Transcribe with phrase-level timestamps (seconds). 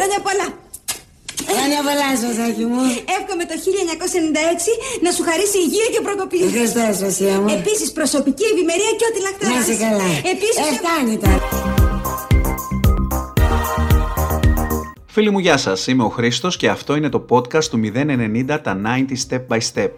[0.00, 0.48] Χρόνια πολλά.
[1.52, 2.82] Χρόνια πολλά, Σωσάκη μου.
[3.16, 4.72] Εύχομαι το 1996
[5.04, 6.38] να σου χαρίσει υγεία και προκοπή.
[6.44, 7.48] Ευχαριστώ, Σωσία μου.
[7.58, 9.66] Επίσης προσωπική ευημερία και ό,τι λαχταράς.
[9.66, 10.08] Να είσαι καλά.
[10.34, 10.64] Επίσης...
[10.70, 11.40] Ε, φτάνει τώρα.
[15.06, 15.86] Φίλοι μου, γεια σας.
[15.86, 19.90] Είμαι ο Χρήστος και αυτό είναι το podcast του 090 τα 90 Step by Step.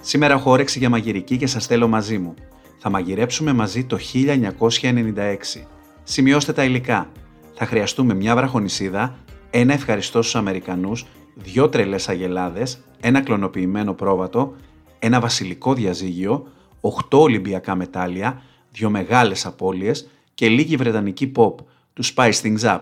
[0.00, 2.34] Σήμερα έχω όρεξη για μαγειρική και σας θέλω μαζί μου.
[2.78, 5.66] Θα μαγειρέψουμε μαζί το 1996.
[6.02, 7.08] Σημειώστε τα υλικά.
[7.56, 9.23] Θα χρειαστούμε μια βραχονισίδα,
[9.56, 14.54] ένα ευχαριστώ στους Αμερικανούς, δυο τρελές αγελάδες, ένα κλωνοποιημένο πρόβατο,
[14.98, 16.46] ένα βασιλικό διαζύγιο,
[16.80, 21.54] 8 Ολυμπιακά μετάλλια, δύο μεγάλες απώλειες και λίγη βρετανική pop,
[21.92, 22.80] τους Spice Things Up.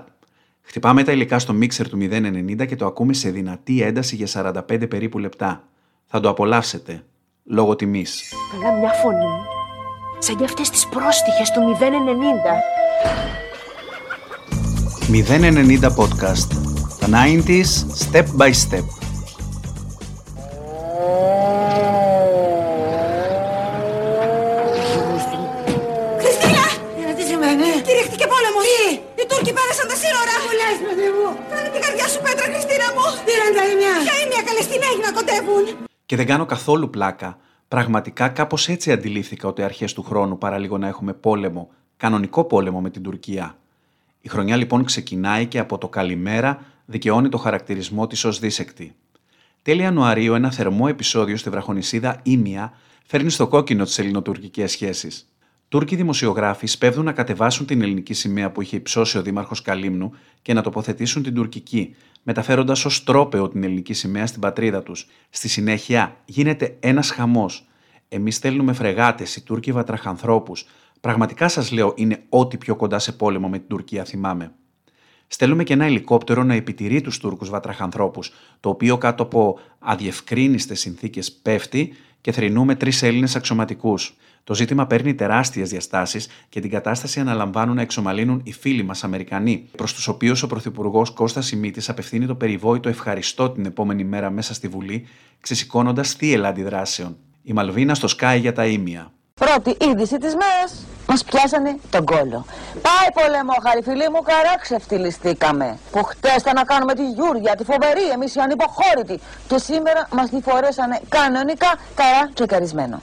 [0.63, 4.89] Χτυπάμε τα υλικά στο μίξερ του 090 και το ακούμε σε δυνατή ένταση για 45
[4.89, 5.65] περίπου λεπτά.
[6.07, 7.05] Θα το απολαύσετε.
[7.45, 8.23] Λόγω τιμής.
[8.55, 9.35] Αλλά μια φωνή,
[10.19, 13.52] σαν για αυτές τις πρόστιχες του 090.
[15.13, 16.49] 090 Podcast.
[17.01, 17.71] Τα 90s
[18.03, 18.87] step by step.
[26.21, 26.65] Χριστίνα!
[27.03, 28.61] Έλα, τι σημαίνει; Κηρύχτηκε πόλεμο.
[28.67, 30.35] Τι; Οι Τούρκοι πέρασαν τα σύνορα.
[30.45, 33.05] Μου λες, παιδί μου; Κάνε την καρδιά σου πέτρα, Χριστίνα μου.
[33.27, 33.95] Πήραν τα ημιά.
[34.07, 35.65] Ποια είναι μια καλή στην να κοντεύουν.
[36.07, 37.31] Και δεν κάνω καθόλου πλάκα.
[37.69, 42.91] Πραγματικά κάπως έτσι αντιλήφθηκα ότι αρχές του χρόνου παραλίγο να έχουμε πόλεμο, κανονικό πόλεμο με
[42.91, 43.57] την Τουρκία.
[44.25, 48.95] Η χρονιά λοιπόν ξεκινάει και από το καλημέρα δικαιώνει το χαρακτηρισμό της ως δίσεκτη.
[49.63, 52.73] Τέλη Ιανουαρίου, ένα θερμό επεισόδιο στη βραχονισίδα Ήμια
[53.07, 55.27] φέρνει στο κόκκινο τις ελληνοτουρκικές σχέσεις.
[55.69, 60.13] Τούρκοι δημοσιογράφοι σπέβδουν να κατεβάσουν την ελληνική σημαία που είχε υψώσει ο Δήμαρχος Καλύμνου
[60.43, 65.07] και να τοποθετήσουν την τουρκική, μεταφέροντας ως τρόπεο την ελληνική σημαία στην πατρίδα τους.
[65.31, 67.67] Στη συνέχεια γίνεται ένας χαμός.
[68.09, 70.67] Εμείς στέλνουμε φρεγάτες, οι Τούρκοι βατραχανθρώπους.
[71.03, 74.53] Πραγματικά σας λέω, είναι ό,τι πιο κοντά σε πόλεμο με την Τουρκία, θυμάμαι.
[75.27, 81.33] Στέλνουμε και ένα ελικόπτερο να επιτηρεί τους Τούρκους βατραχανθρώπους, το οποίο κάτω από αδιευκρίνηστε συνθήκες
[81.33, 84.17] πέφτει και θρυνούμε τρεις Έλληνες αξιωματικούς.
[84.45, 89.69] Το ζήτημα παίρνει τεράστιες διαστάσεις και την κατάσταση αναλαμβάνουν να εξομαλύνουν οι φίλοι μας Αμερικανοί,
[89.77, 94.55] προς τους οποίους ο Πρωθυπουργός Κώστας Σιμίτης απευθύνει το περιβόητο ευχαριστώ την επόμενη μέρα μέσα
[94.55, 95.07] στη Βουλή,
[95.41, 97.17] ξεσηκώνοντας θύελα αντιδράσεων.
[97.43, 99.13] Η Μαλβίνα στο Sky για τα ίμια.
[99.35, 100.87] Πρώτη είδηση της μέρας.
[101.13, 102.47] Μας πιάσανε τον κόλο.
[102.87, 105.79] Πάει πολεμόχαρη φίλοι μου, καρά ξεφτυλιστήκαμε.
[105.91, 109.21] Που χτες ήταν να κάνουμε τη Γιούρια, τη φοβερή, εμείς οι ανυποχώρητοι.
[109.49, 113.01] Και σήμερα μας τη φορέσανε κανονικά καρά τσεκαρισμένο.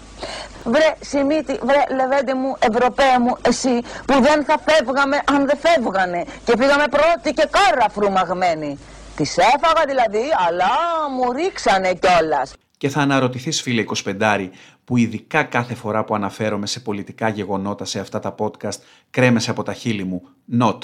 [0.64, 3.76] Βρε Σιμίτη, βρε Λεβέντε μου, Ευρωπαία μου, εσύ
[4.08, 6.24] που δεν θα φεύγαμε αν δεν φεύγανε.
[6.46, 8.80] Και πήγαμε πρώτοι και κάρα φρουμαγμένοι.
[9.16, 10.72] Τις έφαγα δηλαδή, αλλά
[11.16, 12.54] μου ρίξανε κιόλας.
[12.78, 14.50] Και θα αναρωτηθείς, φίλε 25,
[14.90, 18.78] που ειδικά κάθε φορά που αναφέρομαι σε πολιτικά γεγονότα σε αυτά τα podcast
[19.10, 20.22] κρέμεσαι από τα χείλη μου.
[20.60, 20.78] Not.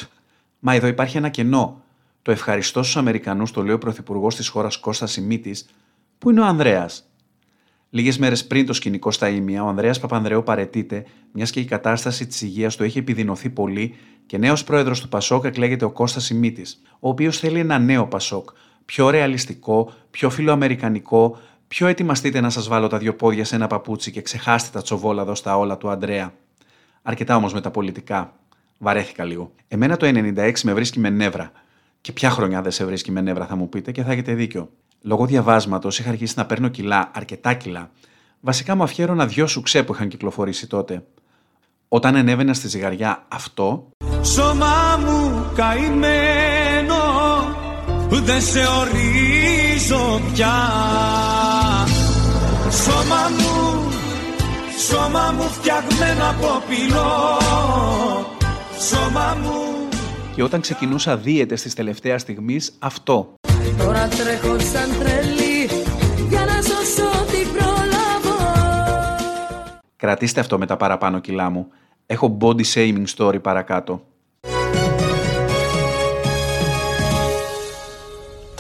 [0.60, 1.82] Μα εδώ υπάρχει ένα κενό.
[2.22, 5.70] Το ευχαριστώ στους Αμερικανούς, το λέει ο Πρωθυπουργός της χώρας Κώστας Σιμίτης,
[6.18, 7.10] που είναι ο Ανδρέας.
[7.90, 12.28] Λίγες μέρες πριν το σκηνικό στα ίμια, ο Ανδρέας Παπανδρέου παρετείται, μιας και η κατάσταση
[12.28, 13.96] της υγείας του έχει επιδεινωθεί πολύ
[14.26, 18.50] και νέος πρόεδρος του Πασόκ εκλέγεται ο Κώστας Σιμίτης, ο οποίος θέλει ένα νέο Πασόκ,
[18.86, 21.38] πιο ρεαλιστικό, πιο φιλοαμερικανικό,
[21.68, 25.36] Πιο ετοιμαστείτε να σας βάλω τα δυο πόδια σε ένα παπούτσι και ξεχάστε τα τσοβόλαδο
[25.36, 26.34] στα όλα του Αντρέα;
[27.02, 28.34] Αρκετά όμως με τα πολιτικά.
[28.78, 29.52] Βαρέθηκα λίγο.
[29.68, 31.52] Εμένα το 96 με βρίσκει με νεύρα.
[32.02, 34.70] Και ποια χρονιά δεν σε βρίσκει με νεύρα, θα μου πείτε, και θα έχετε δίκιο.
[35.02, 37.92] Λόγω διαβάσματος είχα αρχίσει να παίρνω κιλά, αρκετά κιλά.
[38.40, 41.04] Βασικά μου αφιέρωνα δυο σουξέ που είχαν κυκλοφορήσει τότε.
[41.88, 43.90] Όταν ενέβαινα στη ζυγαριά αυτό.
[44.22, 46.96] Σώμα μου καημένο,
[48.10, 48.60] δεν σε
[49.76, 50.54] ορίζω πια.
[52.70, 53.92] Σώμα μου,
[54.88, 57.38] σώμα μου φτιαγμένο από πυλό
[58.80, 59.88] Σώμα μου
[60.36, 63.34] Και όταν ξεκινούσα δίαιτες της τελευταίας στιγμής, αυτό.
[63.78, 65.70] Τώρα τρέχω σαν τρελή
[66.30, 68.54] για να σώσω τι προλάβω
[69.96, 71.68] Κρατήστε αυτό με τα παραπάνω κιλά μου.
[72.06, 74.06] Έχω body shaming story παρακάτω.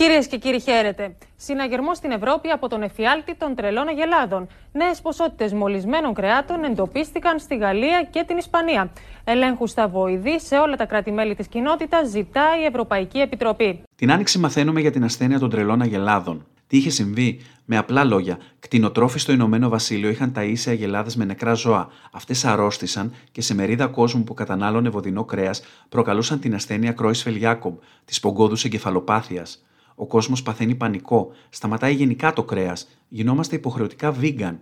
[0.05, 1.15] Κυρίες και κύριοι, χαίρετε.
[1.35, 4.47] Συναγερμό στην Ευρώπη από τον εφιάλτη των τρελών αγελάδων.
[4.71, 8.91] Νέες ποσότητες μολυσμένων κρεάτων εντοπίστηκαν στη Γαλλία και την Ισπανία.
[9.23, 13.83] Ελέγχου στα βοηδή σε όλα τα κράτη-μέλη της κοινότητας ζητάει η Ευρωπαϊκή Επιτροπή.
[13.95, 16.45] Την άνοιξη μαθαίνουμε για την ασθένεια των τρελών αγελάδων.
[16.67, 21.53] Τι είχε συμβεί, με απλά λόγια, κτηνοτρόφοι στο Ηνωμένο Βασίλειο είχαν ταΐσει αγελάδες με νεκρά
[21.53, 21.87] ζώα.
[22.11, 27.77] Αυτές αρρώστησαν και σε μερίδα κόσμου που κατανάλωνε βοδινό κρέας προκαλούσαν την ασθένεια Κρόισφελ Γιάκομπ,
[28.05, 29.65] της πογκόδους εγκεφαλοπάθειας.
[29.95, 34.55] Ο κόσμος παθαίνει πανικό, σταματάει γενικά το κρέας, γινόμαστε υποχρεωτικά vegan.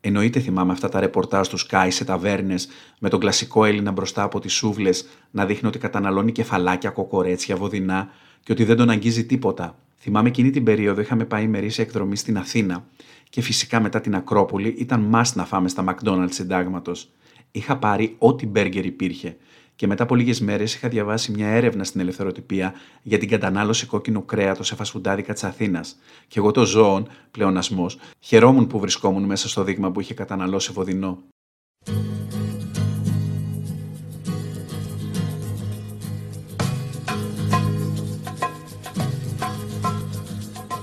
[0.00, 2.68] Εννοείται θυμάμαι αυτά τα ρεπορτάζ του Sky σε ταβέρνες
[2.98, 8.08] με τον κλασικό Έλληνα μπροστά από τις σούβλες να δείχνει ότι καταναλώνει κεφαλάκια, κοκορέτσια, βοδινά
[8.42, 9.78] και ότι δεν τον αγγίζει τίποτα.
[9.96, 12.86] Θυμάμαι εκείνη την περίοδο είχαμε πάει ημερήσια εκδρομή στην Αθήνα
[13.30, 17.10] και φυσικά μετά την Ακρόπολη ήταν must να φάμε στα McDonald's συντάγματος.
[17.50, 19.36] Είχα πάρει ό,τι μπέργκερ υπήρχε
[19.76, 24.24] και μετά από λίγες μέρες είχα διαβάσει μια έρευνα στην ελευθεροτυπία για την κατανάλωση κόκκινου
[24.24, 25.96] κρέατος σε φασφουντάδικα της Αθήνας.
[26.28, 31.18] Και εγώ το ζώων, πλεονασμός, χαιρόμουν που βρισκόμουν μέσα στο δείγμα που είχε καταναλώσει βοδινό.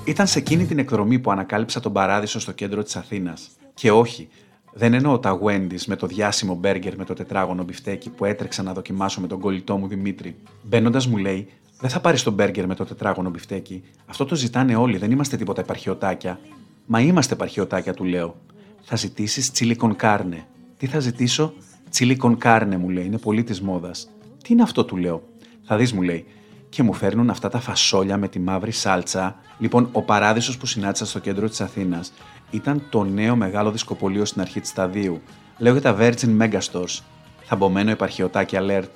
[0.06, 3.50] Ήταν σε εκείνη την εκδρομή που ανακάλυψα τον παράδεισο στο κέντρο της Αθήνας.
[3.74, 4.30] Και όχι,
[4.73, 8.73] δεν εννοώ τα Wendy's με το διάσημο μπέργκερ με το τετράγωνο μπιφτέκι που έτρεξα να
[8.73, 10.35] δοκιμάσω με τον κολλητό μου Δημήτρη.
[10.63, 11.47] Μπαίνοντας μου λέει,
[11.79, 13.83] Δεν θα πάρεις το μπέργκερ με το τετράγωνο μπιφτέκι.
[14.05, 16.39] Αυτό το ζητάνε όλοι, δεν είμαστε τίποτα επαρχιωτάκια.
[16.85, 18.35] Μα είμαστε επαρχιωτάκια, του λέω.
[18.81, 20.45] Θα ζητήσεις chili con carne.
[20.77, 21.53] Τι θα ζητήσω,
[21.89, 24.09] chili con carne, μου λέει, είναι πολύ της μόδας.
[24.43, 25.23] Τι είναι αυτό, του λέω.
[25.63, 26.25] Θα δεις, μου λέει,
[26.69, 29.35] και μου φέρνουν αυτά τα φασόλια με τη μαύρη σάλτσα.
[29.59, 32.13] Λοιπόν, ο παράδεισος που συνάντησα στο κέντρο της Αθήνας
[32.53, 35.21] ήταν το νέο μεγάλο δισκοπολείο στην αρχή της σταδίου.
[35.57, 37.00] Λέγεται Virgin Megastores.
[37.44, 38.91] Θαμπομένο επαρχιωτάκι alert.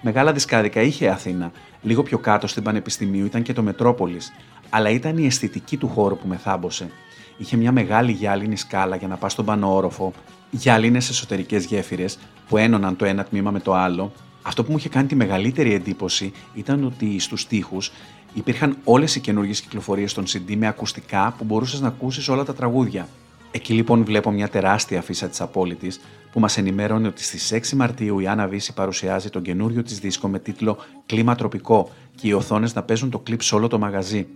[0.00, 1.52] Μεγάλα δισκάδικα είχε η Αθήνα.
[1.82, 4.32] Λίγο πιο κάτω στην Πανεπιστημίου ήταν και το Μετρόπολης.
[4.70, 6.90] Αλλά ήταν η αισθητική του χώρου που με θάμπωσε.
[7.36, 10.12] Είχε μια μεγάλη γυάλινη σκάλα για να πας στον πάνω όροφο,
[10.50, 14.12] γυάλινες εσωτερικές γέφυρες που ένωναν το ένα τμήμα με το άλλο.
[14.42, 17.92] Αυτό που μου είχε κάνει τη μεγαλύτερη εντύπωση ήταν ότι στους τοίχους
[18.34, 22.54] υπήρχαν όλες οι καινούργιες κυκλοφορίες των CD με ακουστικά που μπορούσες να ακούσεις όλα τα
[22.54, 23.08] τραγούδια.
[23.50, 26.00] Εκεί λοιπόν βλέπω μια τεράστια φύσα της Απόλυτης
[26.32, 30.28] που μας ενημέρωνε ότι στις 6 Μαρτίου η Άννα Βύση παρουσιάζει τον καινούριο της δίσκο
[30.28, 34.26] με τίτλο Κλίμα Τροπικό και οι οθόνες να παίζουν το κλειπ σε όλο το μαγαζί.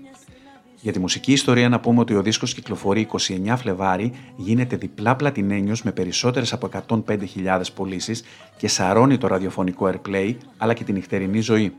[0.80, 3.08] Για τη μουσική ιστορία να πούμε ότι ο δίσκος κυκλοφορεί
[3.46, 6.68] 29 Φλεβάρι, γίνεται διπλά πλατινένιος με περισσότερες από
[7.06, 8.22] 105.000 πωλήσεις
[8.56, 11.72] και σαρώνει το ραδιοφωνικό airplay αλλά και την νυχτερινή ζωή.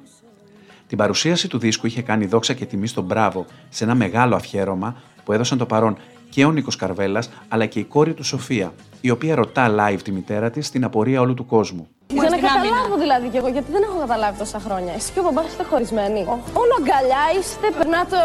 [0.96, 4.96] Την παρουσίαση του δίσκου είχε κάνει δόξα και τιμή στον Μπράβο σε ένα μεγάλο αφιέρωμα
[5.26, 5.98] που έδωσαν το παρόν
[6.30, 10.12] και ο Νίκος Καρβέλας αλλά και η κόρη του Σοφία, η οποία ρωτά live τη
[10.12, 11.88] μητέρα της στην απορία όλου του κόσμου.
[12.08, 14.94] Για να καταλάβω δηλαδή κι εγώ, γιατί δεν έχω καταλάβει τόσα χρόνια.
[14.94, 16.20] Εσύ και ο μπαμπάς είστε χωρισμένοι.
[16.54, 18.16] Όλο αγκαλιά είστε, περνάτε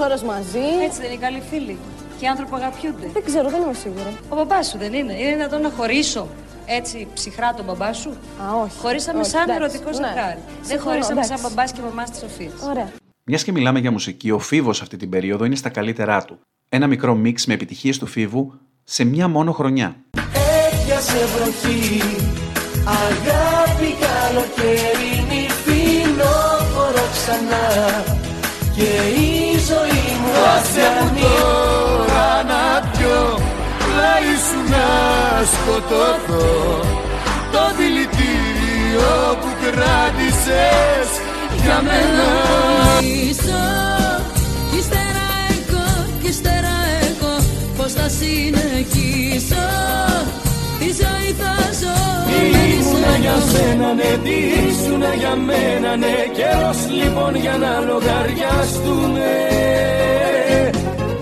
[0.00, 0.66] 24 ώρες μαζί.
[0.86, 1.78] Έτσι δεν είναι καλοί φίλοι.
[2.18, 3.06] Και οι άνθρωποι αγαπιούνται.
[3.12, 4.16] Δεν ξέρω, δεν είμαι σίγουρη.
[4.28, 5.12] Ο μπαμπάς σου δεν είναι.
[5.12, 6.28] Είναι δυνατόν να χωρίσω
[6.68, 8.78] έτσι ψυχρά τον μπαμπά σου; Α, όχι.
[8.78, 10.06] Χωρίσαμε όχι, σαν εντάξει, ερωτικός ναι.
[10.06, 10.38] ζευγάρι.
[10.46, 11.54] Δεν Συμφωνώ, χωρίσαμε σαν εντάξει.
[11.54, 12.52] μπαμπάς και μαμάς της Σοφίας.
[12.68, 12.92] Ωραία.
[13.24, 16.38] Μιας και μιλάμε για μουσική, ο Φίβος αυτή την περίοδο είναι στα καλύτερά του.
[16.68, 18.52] Ένα μικρό μίξ με επιτυχίες του Φίβου
[18.84, 19.96] σε μια μόνο χρονιά.
[20.72, 22.02] Έπιασε βροχή
[22.84, 28.04] Αγάπη καλοκαιρινή Φινόφορο ξανά
[28.74, 31.57] Και η ζωή μου
[35.52, 36.48] σκοτωθώ
[37.52, 41.08] Το δηλητήριο που κράτησες
[41.62, 42.28] για μένα.
[43.30, 43.64] Ίσο,
[44.70, 45.86] κι ύστερα εγώ,
[46.20, 46.76] κι ύστερα
[47.06, 47.34] εγώ
[47.76, 49.66] Πώς θα συνεχίσω
[50.78, 51.96] Τη ζωή θα ζω.
[52.78, 54.36] Ήμουνα για σένα, ναι, τι
[54.68, 59.30] ήσουνα για μένα, ναι Καιρός λοιπόν για να λογαριαστούμε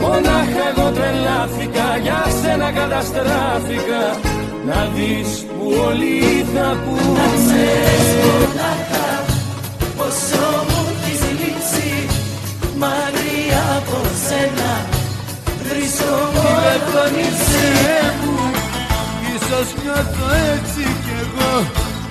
[0.07, 4.03] Μονάχα εγώ τρελάθηκα, για σένα καταστράφηκα.
[4.69, 9.09] Να δεις που όλοι θα πούνε Να ξέρεις μονάχα
[9.97, 11.91] πόσο μου έχεις λείψει.
[12.83, 14.73] Μακριά από σένα
[15.69, 17.69] βρίσκομαι Τηλεφωνήσέ
[18.21, 18.37] μου
[19.35, 21.53] Ίσως νιώθω έτσι κι εγώ.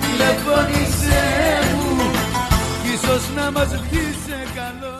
[0.02, 1.24] Τηλεφωνήσέ
[1.76, 2.10] μου
[2.94, 4.94] Ίσως να μας βγει σε καλό.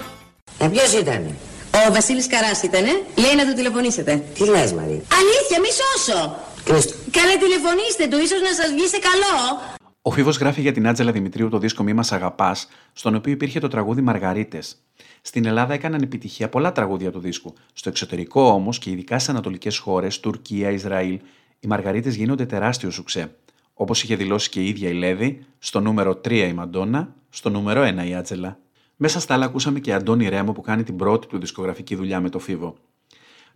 [0.58, 1.34] Ε, ποιος ήτανε;
[1.76, 2.88] Ο Βασίλης Καράς ήτανε.
[3.16, 4.22] Λέει να του τηλεφωνήσετε.
[4.34, 6.36] Τι λες Μαρή; Αλήθεια, μη σώσω.
[6.64, 6.94] Κρίστο.
[7.10, 9.60] Καλέ τηλεφωνήστε του, ίσως να σας βγει σε καλό.
[10.02, 13.60] Ο Φίβος γράφει για την Άτζελα Δημητρίου το δίσκο Μη Μας Αγαπάς, στον οποίο υπήρχε
[13.60, 14.76] το τραγούδι Μαργαρίτες.
[15.20, 17.54] Στην Ελλάδα έκαναν επιτυχία πολλά τραγούδια του δίσκου.
[17.72, 21.20] Στο εξωτερικό όμως και ειδικά στι ανατολικές χώρες, Τουρκία, Ισραήλ,
[21.60, 23.36] οι Μαργαρίτες γίνονται τεράστιο σουξέ.
[23.74, 27.82] Όπως είχε δηλώσει και η ίδια η Λέδη, στο νούμερο 3 η Μαντόνα, στο νούμερο
[27.82, 28.58] 1 η Άτζελα.
[28.96, 32.28] Μέσα στα άλλα ακούσαμε και Αντώνη Ρέμο που κάνει την πρώτη του δισκογραφική δουλειά με
[32.28, 32.74] το Φίβο.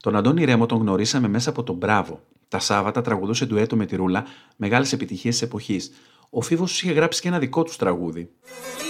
[0.03, 2.21] Τον Αντώνη Ρέμο τον γνωρίσαμε μέσα από τον Μπράβο.
[2.49, 4.25] Τα Σάββατα τραγουδούσε ντουέτο με τη Ρούλα,
[4.57, 5.91] μεγάλες επιτυχίες της εποχής.
[6.31, 8.31] Ο Φίβος του είχε γράψει και ένα δικό τους τραγούδι.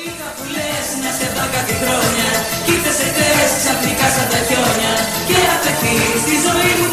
[0.06, 2.28] Είχα που λες να σε δω κάτι χρόνια
[2.64, 4.94] Κι ήρθες εχθές ξαφνικά σαν τα χιόνια
[5.28, 6.89] Και αφαιθείς τη ζωή μου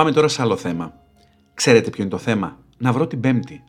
[0.00, 0.94] Πάμε τώρα σε άλλο θέμα.
[1.54, 3.62] Ξέρετε ποιο είναι το θέμα; Να βρω την Πέμπτη.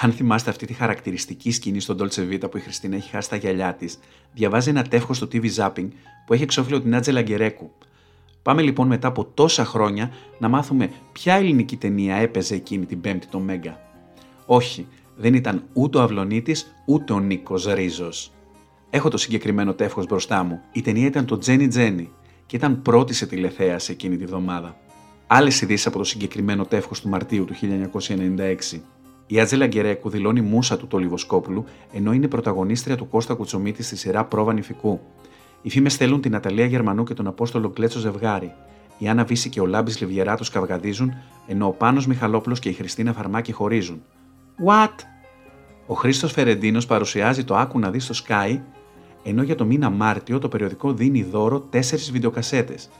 [0.00, 3.36] Αν θυμάστε αυτή τη χαρακτηριστική σκηνή στον Dolce Vita που η Χριστίνα έχει χάσει τα
[3.36, 3.98] γυαλιά της,
[4.32, 5.88] διαβάζει ένα τεύχος στο TV Zapping
[6.26, 7.70] που έχει εξώφυλλο την Άτζελα Γκερέκου.
[8.42, 13.26] Πάμε λοιπόν μετά από τόσα χρόνια να μάθουμε ποια ελληνική ταινία έπαιζε εκείνη την Πέμπτη
[13.26, 13.80] το Μέγκα.
[14.46, 14.86] Όχι,
[15.16, 18.32] δεν ήταν ούτε ο Αυλονίτης ούτε ο Νίκος Ρίζος.
[18.90, 20.60] Έχω το συγκεκριμένο τεύχος μπροστά μου.
[20.72, 22.10] Η ταινία ήταν το Τζένι Τζένι
[22.46, 24.76] και ήταν πρώτη σε τηλεθέαση εκείνη τη βδομάδα.
[25.34, 27.54] Άλλες ειδήσεις από το συγκεκριμένο τεύχος του Μαρτίου του
[28.72, 28.80] 1996.
[29.26, 34.24] Η Άτζελα Γκερέκου δηλώνει μουσα του Τολιβοσκόπουλου, ενώ είναι πρωταγωνίστρια του Κώστα Κουτσομίτη στη σειρά
[34.24, 35.00] Πρόβα Νηφικού.
[35.62, 38.52] Οι φήμες στέλνουν την Αταλία Γερμανού και τον Απόστολο Κλέτσο ζευγάρι.
[38.98, 41.12] Η Άννα Βύση και ο Λάμπης Λιβιεράτος καυγαδίζουν,
[41.46, 44.02] ενώ ο Πάνος Μιχαλόπουλος και η Χριστίνα Φαρμάκη χωρίζουν.
[44.66, 44.94] What?
[45.86, 48.60] Ο Χρήστος Φερεντίνος παρουσιάζει το Άκου να δεις στο Sky,
[49.22, 52.90] ενώ για το μήνα Μάρτιο το περιοδικό δίνει δώρο τέσσερις βιντεοκασέτες.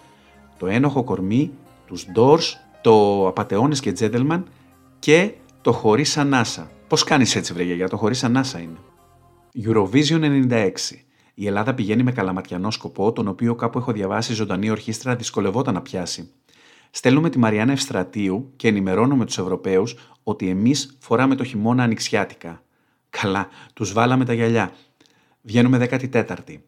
[0.56, 1.50] Το Ένοχο Κορμί,
[1.92, 4.42] τους Doors, το Απατεώνες και Gentleman
[4.98, 6.70] και το Χωρίς Ανάσα.
[6.88, 8.78] Πώς κάνεις έτσι, βρε για το Χωρίς Ανάσα είναι;
[9.64, 10.70] Eurovision 96.
[11.34, 15.82] Η Ελλάδα πηγαίνει με καλαματιανό σκοπό, τον οποίο κάπου έχω διαβάσει ζωντανή ορχήστρα δυσκολευόταν να
[15.82, 16.30] πιάσει.
[16.90, 22.62] Στέλνουμε τη Μαριάννα Ευστρατείου και ενημερώνουμε τους Ευρωπαίους ότι εμείς φοράμε το χειμώνα ανοιξιάτικα.
[23.10, 24.72] Καλά, τους βάλαμε τα γυαλιά.
[25.42, 26.60] Βγαίνουμε 14η.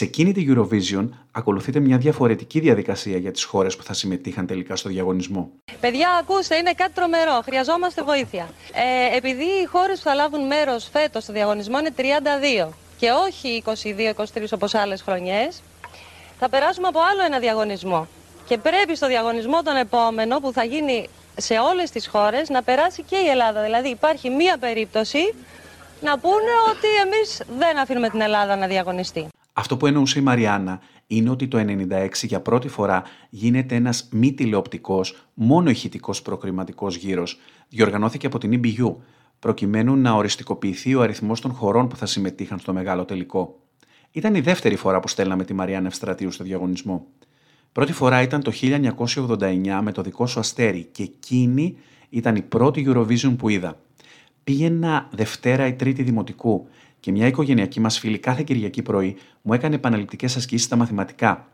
[0.00, 4.76] Σε εκείνη τη Eurovision ακολουθείται μια διαφορετική διαδικασία για τις χώρες που θα συμμετείχαν τελικά
[4.76, 5.50] στο διαγωνισμό.
[5.80, 7.40] Παιδιά, ακούστε, είναι κάτι τρομερό.
[7.44, 8.48] Χρειαζόμαστε βοήθεια.
[8.72, 13.62] Ε, επειδή οι χώρες που θα λάβουν μέρος φέτος στο διαγωνισμό είναι 32 και όχι
[13.66, 14.22] 22-23
[14.54, 15.62] όπως άλλες χρονιές,
[16.38, 18.06] θα περάσουμε από άλλο ένα διαγωνισμό.
[18.46, 23.02] Και πρέπει στο διαγωνισμό τον επόμενο που θα γίνει σε όλες τις χώρες να περάσει
[23.02, 23.62] και η Ελλάδα.
[23.62, 25.34] Δηλαδή, υπάρχει μία περίπτωση
[26.00, 29.28] να πούνε ότι εμείς δεν αφήνουμε την Ελλάδα να διαγωνιστεί.
[29.60, 34.32] Αυτό που εννοούσε η Μαριάννα είναι ότι το 96 για πρώτη φορά γίνεται ένας μη
[34.32, 37.38] τηλεοπτικός, μόνο ηχητικός προκριματικός γύρος.
[37.68, 38.94] Διοργανώθηκε από την EBU,
[39.38, 43.58] προκειμένου να οριστικοποιηθεί ο αριθμός των χωρών που θα συμμετείχαν στο μεγάλο τελικό.
[44.10, 47.06] Ήταν η δεύτερη φορά που στέλναμε τη Μαριάννα Ευστρατείου στο διαγωνισμό.
[47.72, 51.76] Πρώτη φορά ήταν το 1989 με το δικό σου αστέρι και εκείνη
[52.08, 53.80] ήταν η πρώτη Eurovision που είδα.
[54.44, 56.68] Πήγαινα Δευτέρα ή Τρίτη Δημοτικού
[57.00, 61.48] και μια οικογενειακή μας φίλη κάθε Κυριακή πρωί μου έκανε επαναληπτικές ασκήσεις στα μαθηματικά.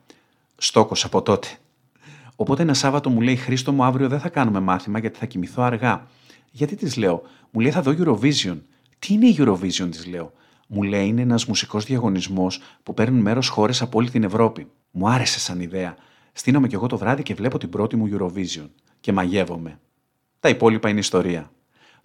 [0.57, 1.49] Στόκος από τότε.
[2.37, 5.63] Οπότε ένα Σάββατο μου λέει Χρήστο μου αύριο δεν θα κάνουμε μάθημα γιατί θα κοιμηθώ
[5.63, 6.07] αργά.
[6.51, 8.59] Γιατί της λέω, μου λέει θα δω Eurovision.
[8.99, 10.33] Τι είναι η Eurovision, της λέω;
[10.69, 14.67] Μου λέει είναι ένας μουσικός διαγωνισμός που παίρνουν μέρος χώρες από όλη την Ευρώπη.
[14.91, 15.97] Μου άρεσε σαν ιδέα.
[16.33, 18.69] Στείνομαι κι εγώ το βράδυ και βλέπω την πρώτη μου Eurovision.
[19.01, 19.81] Και μαγεύομαι.
[20.41, 21.51] Τα υπόλοιπα είναι ιστορία.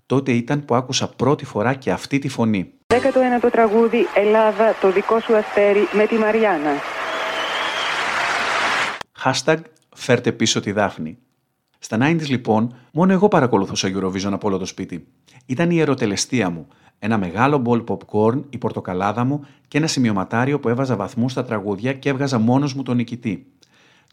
[0.05, 2.73] Τότε ήταν που άκουσα πρώτη φορά και αυτή τη φωνή.
[2.91, 6.71] 19ο τραγούδι Ελλάδα, το δικό σου αστέρι με τη Μαριάννα.
[9.23, 9.57] Hashtag
[9.95, 11.17] φέρτε πίσω τη Δάφνη.
[11.79, 15.07] Στα 90's λοιπόν, μόνο εγώ παρακολουθούσα Eurovision από όλο το σπίτι.
[15.45, 16.67] Ήταν η ερωτελεστία μου.
[16.99, 21.93] Ένα μεγάλο μπολ popcorn, η πορτοκαλάδα μου και ένα σημειωματάριο που έβαζα βαθμούς στα τραγούδια
[21.93, 23.45] και έβγαζα μόνος μου τον νικητή.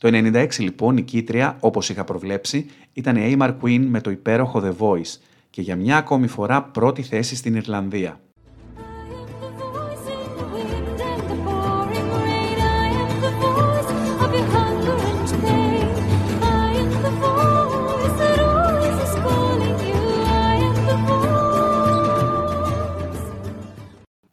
[0.01, 4.63] Το 96 λοιπόν η κήτρια, όπως είχα προβλέψει, ήταν η Amar Queen με το υπέροχο
[4.65, 5.21] The Voice
[5.51, 8.21] και για μια ακόμη φορά πρώτη θέση στην Ιρλανδία.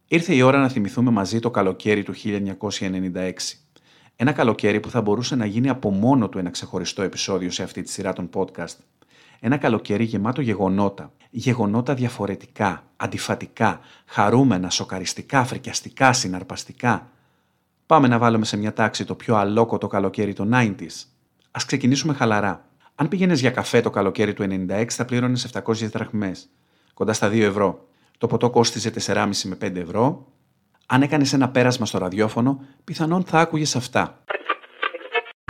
[0.08, 3.32] Ήρθε η ώρα να θυμηθούμε μαζί το καλοκαίρι του 1996.
[4.16, 7.82] Ένα καλοκαίρι που θα μπορούσε να γίνει από μόνο του ένα ξεχωριστό επεισόδιο σε αυτή
[7.82, 8.76] τη σειρά των podcast.
[9.40, 11.14] Ένα καλοκαίρι γεμάτο γεγονότα.
[11.30, 17.10] Γεγονότα διαφορετικά, αντιφατικά, χαρούμενα, σοκαριστικά, φρικιαστικά, συναρπαστικά.
[17.86, 21.06] Πάμε να βάλουμε σε μια τάξη το πιο αλόκοτο καλοκαίρι των 90s.
[21.52, 22.66] Α ξεκινήσουμε χαλαρά.
[22.96, 26.50] Αν πήγαινες για καφέ το καλοκαίρι του 96, θα πλήρωνες 700 δραχμές,
[26.94, 27.88] κοντά στα 2 ευρώ.
[28.18, 30.26] Το ποτό κόστιζε 4,5 με 5 ευρώ.
[30.86, 34.24] Αν έκανες ένα πέρασμα στο ραδιόφωνο, πιθανόν θα άκουγες αυτά.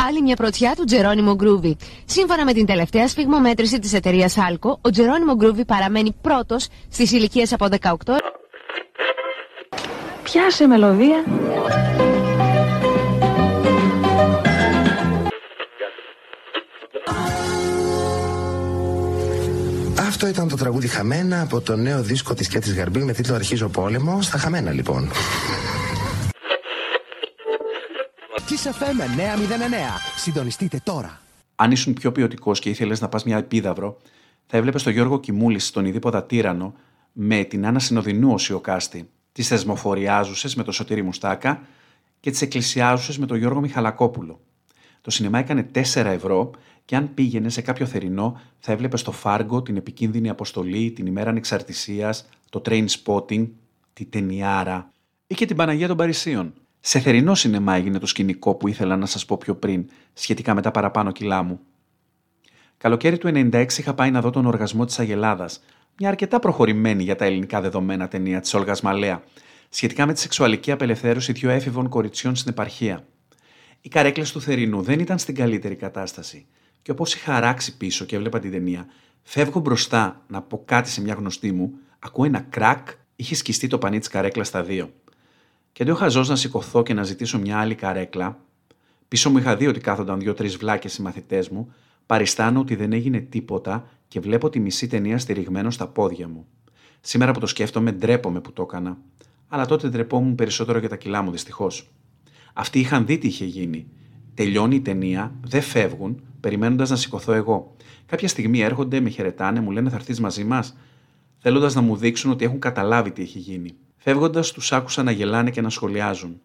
[0.08, 1.78] Άλλη μια πρωτιά του Geronimo Groovy.
[2.06, 7.54] Σύμφωνα με την τελευταία σφυγμομέτρηση της εταιρείας Alco, ο Geronimo Groovy παραμένει πρώτος στις ηλικίες
[7.54, 7.92] από 18
[10.24, 11.24] Πιάσε μελωδία.
[20.26, 23.70] Αυτό ήταν το τραγούδι Χαμένα από το νέο δίσκο της Κέτης Γαρμπή με τίτλο Αρχίζω
[23.70, 24.22] πόλεμο.
[24.22, 25.10] Στα Χαμένα λοιπόν.
[28.36, 29.08] Kiss FM 909.
[30.18, 31.22] Συντονιστείτε τώρα.
[31.56, 33.98] Αν ήσουν πιο ποιοτικός και ήθελες να πας μια επίδαυρο,
[34.48, 36.74] θα έβλεπες τον Γιώργο Κιμούλης στον Ιδίποδα Τύρανο
[37.12, 41.62] με την Άννα Συνοδεινού ω Ιωκάστη, τις θεσμοφοριάζουσες με τον Σωτήρη Μουστάκα
[42.20, 44.40] και τις εκκλησιάζουσες με τον Γιώργο Μιχαλακόπουλο.
[45.02, 46.52] Το σινεμά έκανε 4 ευρώ
[46.86, 51.30] και αν πήγαινε σε κάποιο θερινό, θα έβλεπες στο Φάργκο την επικίνδυνη αποστολή, την ημέρα
[51.30, 53.48] ανεξαρτησίας, το train spotting,
[53.94, 54.92] τη ταινιάρα
[55.28, 56.54] ή και την Παναγία των Παρισίων.
[56.80, 60.62] Σε θερινό σινεμά έγινε το σκηνικό που ήθελα να σας πω πιο πριν, σχετικά με
[60.62, 61.60] τα παραπάνω κιλά μου.
[62.78, 65.64] Καλοκαίρι του 96 είχα πάει να δω τον Οργασμό της Αγελάδας,
[66.00, 69.24] μια αρκετά προχωρημένη για τα ελληνικά δεδομένα ταινία της Όλγας Μαλέα,
[69.70, 73.06] σχετικά με τη σεξουαλική απελευθέρωση δύο έφηβων κοριτσιών στην επαρχία.
[73.82, 76.46] Οι καρέκλες του θερινού δεν ήταν στην καλύτερη κατάσταση,
[76.86, 78.86] και όπως είχα αράξει πίσω και έβλεπα την ταινία,
[79.24, 83.78] φεύγω μπροστά να πω κάτι σε μια γνωστή μου, ακούω ένα κρακ, είχε σκιστεί το
[83.78, 84.94] πανί της καρέκλα στα δύο.
[85.72, 88.40] Και αντί ο χαζό να σηκωθώ και να ζητήσω μια άλλη καρέκλα,
[89.08, 91.74] πίσω μου είχα δει ότι κάθονταν δύο-τρεις βλάκες οι μαθητές μου,
[92.06, 96.46] παριστάνω ότι δεν έγινε τίποτα και βλέπω τη μισή ταινία στηριγμένο στα πόδια μου.
[97.02, 98.98] Σήμερα που το σκέφτομαι, ντρέπομαι που το έκανα.
[99.48, 101.92] Αλλά τότε ντρεπόμουν περισσότερο για τα κιλά μου, δυστυχώς.
[102.54, 103.88] Αυτοί είχαν δει τι είχε γίνει.
[104.34, 107.76] Τελειώνει η ταινία, δεν φεύγουν, περιμένοντας να σηκωθώ εγώ.
[108.06, 110.78] Κάποια στιγμή έρχονται, με χαιρετάνε, μου λένε θα έρθεις μαζί μας,
[111.40, 113.76] θέλοντας να μου δείξουν ότι έχουν καταλάβει τι έχει γίνει.
[113.98, 116.42] Φεύγοντας, τους άκουσα να γελάνε και να σχολιάζουν.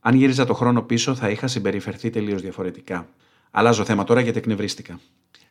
[0.00, 3.08] Αν γύριζα το χρόνο πίσω, θα είχα συμπεριφερθεί τελείως διαφορετικά.
[3.50, 5.00] Αλλάζω θέμα τώρα γιατί εκνευρίστηκα.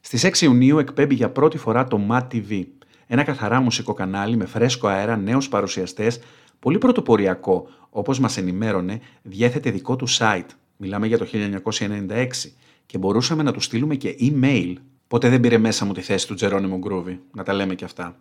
[0.02, 2.64] Στις 6 Ιουνίου εκπέμπει για πρώτη φορά το MAT TV,
[3.08, 6.20] ένα καθαρά μουσικό κανάλι με φρέσκο αέρα, νέους παρουσιαστές,
[6.60, 10.50] πολύ πρωτοποριακό, όπως μας ενημέρωνε, διέθετε δικό του site.
[10.78, 12.52] Μιλάμε για το 1996
[12.88, 14.74] και μπορούσαμε να του στείλουμε και email.
[15.08, 18.18] Ποτέ δεν πήρε μέσα μου τη θέση του Τζερόνιμου Γκρούβι, να τα λέμε και αυτά.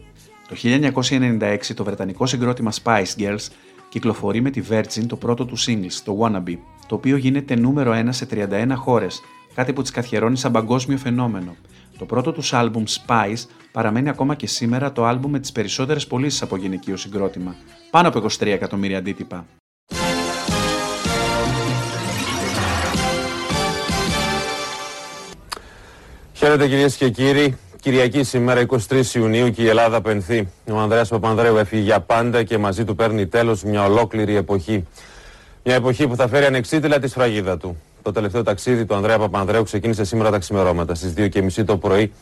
[0.49, 3.47] Το 1996 το βρετανικό συγκρότημα Spice Girls
[3.89, 6.57] κυκλοφορεί με τη Virgin το πρώτο του singles, το Wannabe,
[6.87, 9.21] το οποίο γίνεται νούμερο 1 σε 31 χώρες,
[9.55, 11.57] κάτι που τις καθιερώνει σαν παγκόσμιο φαινόμενο.
[11.99, 16.43] Το πρώτο τους άλμπουμ Spice παραμένει ακόμα και σήμερα το άλμπουμ με τις περισσότερες πωλήσεις
[16.43, 17.57] από γυναικείο συγκρότημα,
[17.91, 19.47] πάνω από 23 εκατομμύρια αντίτυπα.
[26.33, 27.57] Χαίρετε κυρίες και κύριοι.
[27.81, 30.49] Κυριακή σήμερα 23 Ιουνίου και η Ελλάδα πενθεί.
[30.71, 34.87] Ο Ανδρέας Παπανδρέου έφυγε για πάντα και μαζί του παίρνει τέλος μια ολόκληρη εποχή.
[35.65, 37.77] Μια εποχή που θα φέρει ανεξίτηλα τη σφραγίδα του.
[38.03, 42.13] Το τελευταίο ταξίδι του Ανδρέα Παπανδρέου ξεκίνησε σήμερα τα ξημερώματα στις 2.30 το πρωί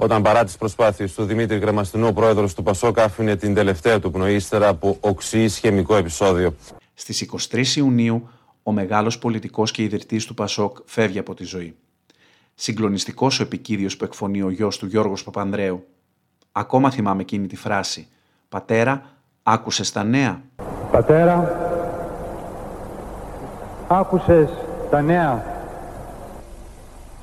[0.00, 4.10] όταν παρά τις προσπάθειες του Δημήτρη Κρεμαστινού, ο πρόεδρος του Πασόκ άφηνε την τελευταία του
[4.10, 6.54] πνοή ύστερα από οξύ χημικό επεισόδιο.
[6.94, 8.28] Στις 23 Ιουνίου,
[8.62, 11.74] ο μεγάλος πολιτικός και ιδρυτής του Πασόκ φεύγει από τη ζωή.
[12.60, 15.86] Συγκλονιστικός ο επικίδιος που εκφωνεί ο γιος του Γιώργος Παπανδρέου.
[16.52, 18.08] Ακόμα θυμάμαι εκείνη τη φράση.
[18.48, 19.02] «Πατέρα,
[19.42, 20.42] άκουσες τα νέα»
[20.90, 21.58] «Πατέρα,
[23.88, 24.50] άκουσες
[24.90, 25.44] τα νέα»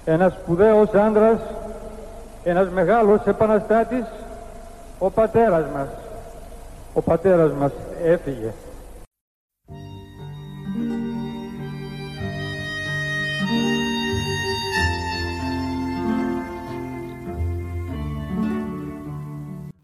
[0.05, 1.39] Ένας σπουδαίος άντρας,
[2.43, 4.05] ένας μεγάλος επαναστάτης,
[4.99, 5.87] ο πατέρας μας.
[6.93, 7.71] Ο πατέρας μας
[8.03, 8.53] έφυγε.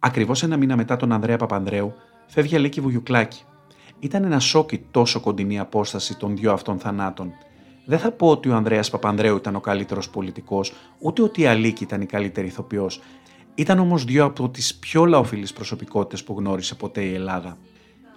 [0.03, 1.93] Ακριβώς ένα μήνα μετά τον Ανδρέα Παπανδρέου,
[2.27, 3.43] φεύγει Αλίκη Βουγιουκλάκη.
[3.99, 7.31] Ήταν ένα σόκι τόσο κοντινή απόσταση των δυο αυτών θανάτων.
[7.85, 11.83] Δεν θα πω ότι ο Ανδρέας Παπανδρέου ήταν ο καλύτερος πολιτικός, ούτε ότι η Αλίκη
[11.83, 13.01] ήταν η καλύτερη ηθοποιός.
[13.55, 17.57] Ήταν όμως δύο από τις πιο λαοφιλείς προσωπικότητες που γνώρισε ποτέ η Ελλάδα.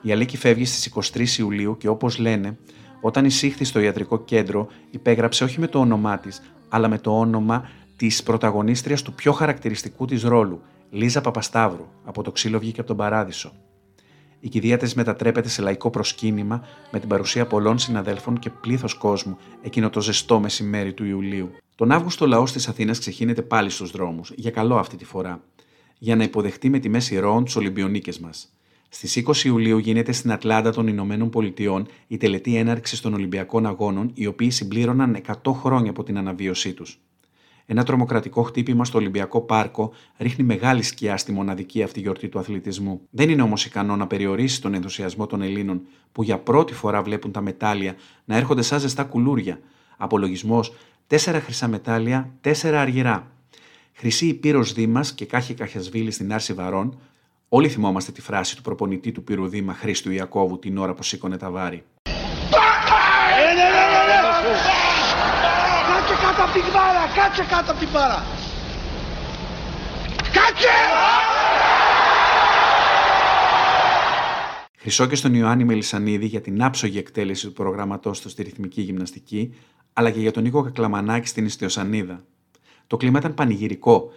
[0.03, 2.59] Η Αλίκη φεύγει στις 23 Ιουλίου και όπως λένε,
[3.01, 7.69] όταν εισήχθη στο ιατρικό κέντρο, υπέγραψε όχι με το όνομά της, αλλά με το όνομα
[7.97, 10.63] της πρωταγωνίστριας του πιο χαρακτηριστικού της ρόλου,
[10.95, 13.53] Λίζα Παπασταύρου, από το ξύλο βγήκε από τον Παράδεισο.
[14.41, 19.37] Η κηδεία της μετατρέπεται σε λαϊκό προσκύνημα με την παρουσία πολλών συναδέλφων και πλήθος κόσμου
[19.63, 21.51] εκείνο το ζεστό μεσημέρι του Ιουλίου.
[21.75, 25.45] Τον Αύγουστο ο λαός της Αθήνας ξεχύνεται πάλι στους δρόμους, για καλό αυτή τη φορά,
[25.99, 28.49] για να υποδεχτεί με τιμές ηρώων τους Ολυμπιονίκες μας.
[28.89, 34.11] Στις 20 Ιουλίου γίνεται στην Ατλάντα των Ηνωμένων Πολιτειών η τελετή έναρξης των Ολυμπιακών Αγώνων,
[34.15, 37.04] οι οποίοι συμπλήρωναν 100 χρόνια από την αναβίωσή τους.
[37.67, 43.01] Ένα τρομοκρατικό χτύπημα στο Ολυμπιακό Πάρκο ρίχνει μεγάλη σκιά στη μοναδική αυτή γιορτή του αθλητισμού.
[43.11, 45.81] Δεν είναι όμως ικανό να περιορίσει τον ενθουσιασμό των Ελλήνων
[46.13, 49.59] που για πρώτη φορά βλέπουν τα μετάλλια να έρχονται σαν ζεστά κουλούρια.
[49.97, 50.73] Απολογισμός:
[51.09, 53.31] 4 χρυσά μετάλλια, 4 αργυρά.
[53.93, 56.99] Χρυσή Υπήρο Δήμας και Κάχη Καχιασβίλη στην Άρση Βαρών.
[57.49, 61.37] Όλοι θυμόμαστε τη φράση του προπονητή του Πύρου Δήμα Χρήστου Ιακώβου την ώρα που σήκωνε
[61.37, 61.85] τα βάρη.
[65.89, 68.23] Κάτσε κάτω από την μπάρα, κάτσε κάτω από την μπάρα.
[70.37, 70.77] Κάτσε!
[74.77, 79.55] Χρυσό και στον Ιωάννη Μελισανίδη για την άψογη εκτέλεση του προγράμματός του στη ρυθμική γυμναστική,
[79.93, 82.25] αλλά και για τον Νίκο Κακλαμανάκη στην Ιστιοσανίδα.
[82.87, 84.13] Το κλίμα ήταν πανηγυρικό.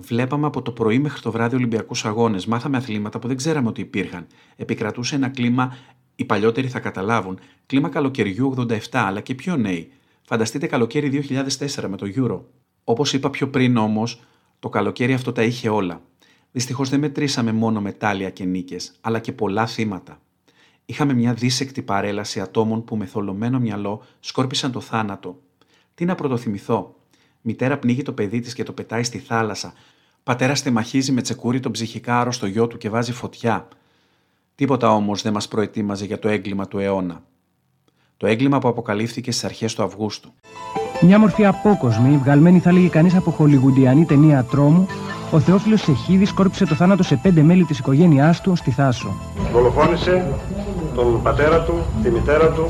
[0.00, 2.46] Βλέπαμε από το πρωί μέχρι το βράδυ Ολυμπιακούς Αγώνες.
[2.46, 4.26] Μάθαμε αθλήματα που δεν ξέραμε ότι υπήρχαν.
[4.56, 5.76] Επικρατούσε ένα κλίμα,
[6.16, 9.92] οι παλιότεροι θα καταλάβουν, κλίμα καλοκαιριού 87, αλλά και πιο νέοι.
[10.22, 12.40] Φανταστείτε καλοκαίρι 2004 με το Euro.
[12.84, 14.20] Όπως είπα πιο πριν όμως,
[14.58, 16.02] το καλοκαίρι αυτό τα είχε όλα.
[16.52, 20.20] Δυστυχώς δεν μετρήσαμε μόνο μετάλλια και νίκες, αλλά και πολλά θύματα.
[20.84, 25.40] Είχαμε μια δίσεκτη παρέλαση ατόμων που με θολωμένο μυαλό σκόρπισαν το θάνατο.
[25.94, 26.94] Τι να πρωτοθυμηθώ;
[27.40, 29.72] Μητέρα πνίγει το παιδί της και το πετάει στη θάλασσα.
[30.22, 33.68] Πατέρα στεμαχίζει με τσεκούρι τον ψυχικά άρρωστο γιο του και βάζει φωτιά.
[34.54, 37.24] Τίποτα όμως δεν μας προετοίμαζε για το έγκλημα του αιώνα.
[38.22, 40.32] Το έγκλημα που αποκαλύφθηκε στις αρχές του Αυγούστου.
[41.00, 44.86] Μια μορφή απόκοσμη, βγαλμένη θα λέγει κανείς από χολιγουντιανή ταινία τρόμου,
[45.30, 49.14] ο Θεόφιλος Σεχίδης σκόρπισε το θάνατο σε πέντε μέλη της οικογένειάς του στη Θάσο.
[49.52, 50.32] Δολοφόνησε
[50.94, 52.68] τον πατέρα του, τη μητέρα του,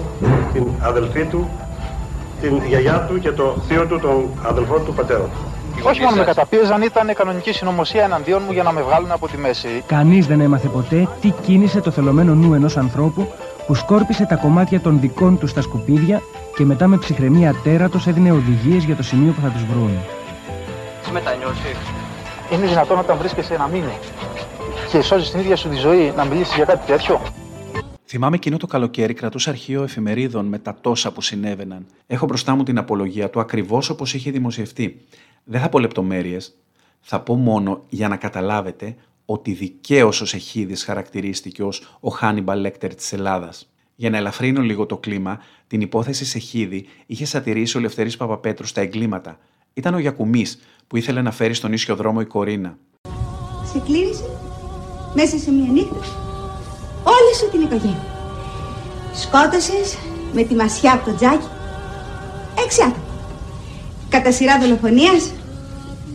[0.53, 1.49] την αδελφή του,
[2.41, 5.39] την γιαγιά του και το θείο του, τον αδελφό του πατέρα του.
[5.83, 9.39] Όχι μόνο με καταπίεζαν, ήταν κανονική συνωμοσία εναντίον μου για να με βγάλουν από τη
[9.39, 9.83] μέση.
[9.87, 13.29] Κανείς δεν έμαθε ποτέ τι κίνησε το θελωμένο νου ενός ανθρώπου
[13.67, 16.23] που σκόρπισε τα κομμάτια των δικών τους στα σκουπίδια
[16.57, 19.99] και μετά με ψυχραιμία τέρατος έδινε οδηγίες για το σημείο που θα τους βρουν.
[21.05, 21.79] Τι μετανιώσεις;
[22.53, 23.99] Είναι δυνατόν όταν βρίσκεσαι να μείνει
[24.91, 27.21] και σώζεις την ίδια σου τη ζωή να μιλήσεις για κάτι τέτοιο;
[28.05, 31.87] Θυμάμαι εκείνο το καλοκαίρι κρατούσα αρχείο εφημερίδων με τα τόσα που συνέβαιναν.
[32.07, 35.01] Έχω μπροστά μου την απολογία του ακριβώς όπως είχε δημοσιευτεί.
[35.45, 36.55] Δεν θα πω λεπτομέρειες.
[37.01, 42.95] Θα πω μόνο για να καταλάβετε ότι δικαίως ο Σεχίδης χαρακτηρίστηκε ως ο Χάνιμπαλ Λέκτερ
[42.95, 43.73] της Ελλάδας.
[43.95, 48.81] Για να ελαφρύνω λίγο το κλίμα, την υπόθεση Σεχίδη είχε σατηρήσει ο Λευτέρης Παπαπέτρου στα
[48.81, 49.39] εγκλήματα.
[49.75, 52.79] Ήταν ο Γιακουμής που ήθελε να φέρει στον ίσιο δρόμο η Κορίνα.
[53.73, 54.31] Σε κλήρισε
[55.15, 55.97] μέσα σε μια νύχτα
[57.05, 58.07] όλη σου την οικογένεια.
[59.15, 59.99] Σκότωσες
[60.33, 61.47] με τη μασιά από το τζάκι
[62.65, 63.05] έξι άτομα.
[64.09, 65.33] Κατά σειρά δολοφονίας,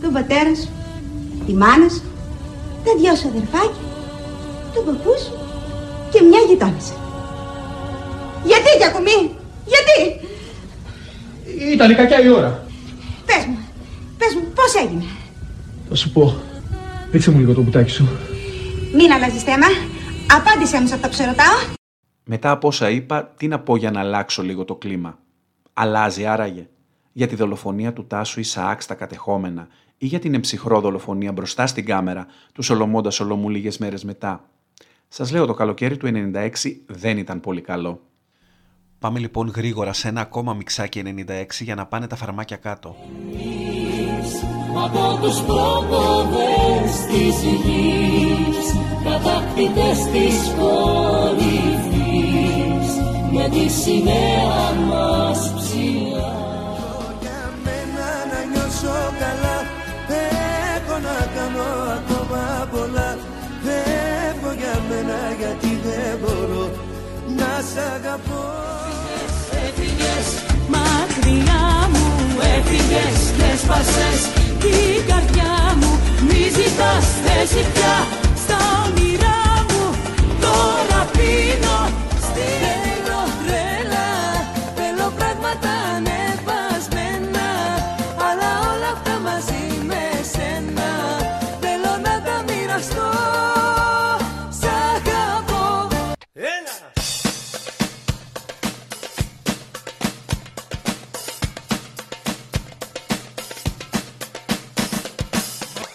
[0.01, 0.69] τον πατέρα σου,
[1.45, 2.01] τη μάνα σου,
[2.87, 3.83] τα δυο σου αδερφάκια,
[4.73, 5.33] τον παππού σου
[6.11, 6.95] και μια γειτόνισσα.
[8.49, 9.19] Γιατί, Γιακουμή,
[9.73, 9.95] γιατί;
[11.73, 12.67] Ήταν κακιά η ώρα.
[13.25, 13.57] Πες μου,
[14.17, 15.03] πες μου πώς έγινε;
[15.89, 16.35] Θα σου πω.
[17.11, 18.07] Ρίξε μου λίγο το μπουτάκι σου.
[18.93, 19.65] Μην αλλάζεις θέμα.
[20.37, 21.75] Απάντησέ μου σε αυτό που σε ρωτάω.
[22.25, 25.19] Μετά από όσα είπα, τι να πω για να αλλάξω λίγο το κλίμα.
[25.73, 26.67] Αλλάζει άραγε.
[27.17, 31.85] Για τη δολοφονία του Τάσου Ισαάκ στα κατεχόμενα ή για την εμψυχρό δολοφονία μπροστά στην
[31.85, 34.49] κάμερα του Σολομώντα Σολομού λίγες μέρες μετά.
[35.07, 36.49] Σας λέω το καλοκαίρι του 96
[36.85, 38.01] δεν ήταν πολύ καλό.
[38.99, 42.95] Πάμε λοιπόν γρήγορα σε ένα ακόμα μιξάκι 96 για να πάνε τα φαρμάκια κάτω.
[44.83, 51.87] από τους πρόποδες της γης κατακτητές της κορυφής
[53.31, 55.66] με τη σημαία μας
[67.77, 68.45] σ' αγαπώ.
[69.65, 70.27] Έφυγες
[70.73, 72.05] μακριά μου
[72.55, 74.19] Έφυγες και σπάσες
[74.61, 75.91] την καρδιά μου.
[76.27, 77.95] Μη ζητάς θέση πια
[78.43, 79.46] στα όνειρά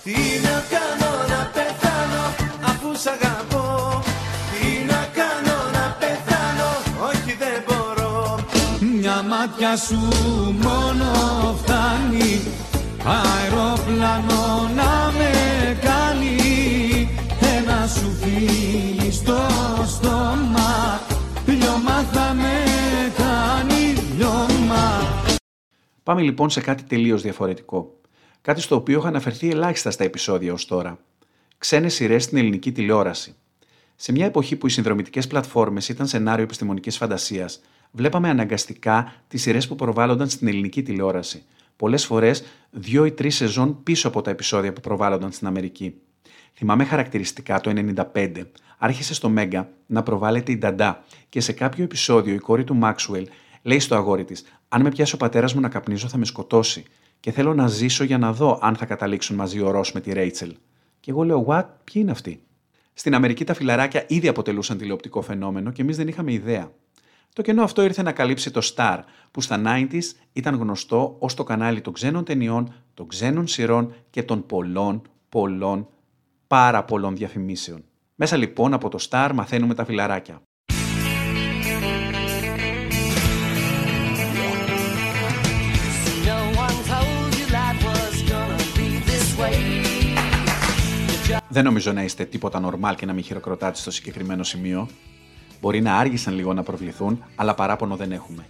[0.04, 0.10] Τι
[0.46, 2.24] να κάνω να πεθάνω
[2.70, 4.02] αφού σ' αγαπώ.
[4.52, 6.70] Τι να κάνω να πεθάνω
[7.08, 8.38] όχι δεν μπορώ.
[8.98, 9.98] Μια μάτια σου
[10.62, 11.08] μόνο
[11.62, 12.40] φτάνει
[13.04, 15.30] Αεροπλάνο να με
[15.80, 16.36] κάνει.
[17.56, 19.38] Ένα σου φύγει στο
[19.86, 21.00] στόμα
[21.46, 22.52] Λιώμα θα με
[23.16, 25.02] κάνει λιώμα
[26.02, 28.01] Πάμε λοιπόν σε κάτι τελείως διαφορετικό.
[28.42, 30.98] Κάτι στο οποίο έχω αναφερθεί ελάχιστα στα επεισόδια ως τώρα.
[31.58, 33.34] Ξένες σειρές στην ελληνική τηλεόραση.
[33.96, 39.68] Σε μια εποχή που οι συνδρομητικές πλατφόρμες ήταν σενάριο επιστημονικής φαντασίας, βλέπαμε αναγκαστικά τις σειρές
[39.68, 41.42] που προβάλλονταν στην ελληνική τηλεόραση.
[41.76, 45.94] Πολλές φορές δύο ή τρεις σεζόν πίσω από τα επεισόδια που προβάλλονταν στην Αμερική.
[46.54, 47.72] Θυμάμαι χαρακτηριστικά το
[48.12, 48.42] 1995.
[48.78, 53.26] Άρχισε στο Μέγκα να προβάλλεται η Νταντά και σε κάποιο επεισόδιο η κόρη του Μάξουελ
[53.62, 56.84] λέει στο αγόρι της: Αν με πιάσει ο πατέρας μου να καπνίζω, θα με σκοτώσει.
[57.22, 60.12] Και θέλω να ζήσω για να δω αν θα καταλήξουν μαζί ο Ρος με τη
[60.12, 60.56] Ρέιτσελ.
[61.00, 62.42] Και εγώ λέω: What, ποιοι είναι αυτοί;
[62.94, 66.72] Στην Αμερική τα φιλαράκια ήδη αποτελούσαν τηλεοπτικό φαινόμενο και εμείς δεν είχαμε ιδέα.
[67.32, 68.98] Το κενό αυτό ήρθε να καλύψει το Star,
[69.30, 74.22] που στα 90s ήταν γνωστό ως το κανάλι των ξένων ταινιών, των ξένων σειρών και
[74.22, 75.88] των πολλών, πολλών,
[76.46, 77.84] πάρα πολλών διαφημίσεων.
[78.14, 80.42] Μέσα λοιπόν από το Star μαθαίνουμε τα φιλαράκια.
[91.52, 94.88] Δεν νομίζω να είστε τίποτα νορμάλ και να μην χειροκροτάτε στο συγκεκριμένο σημείο.
[95.60, 98.46] Μπορεί να άργησαν λίγο να προβληθούν, αλλά παράπονο δεν έχουμε.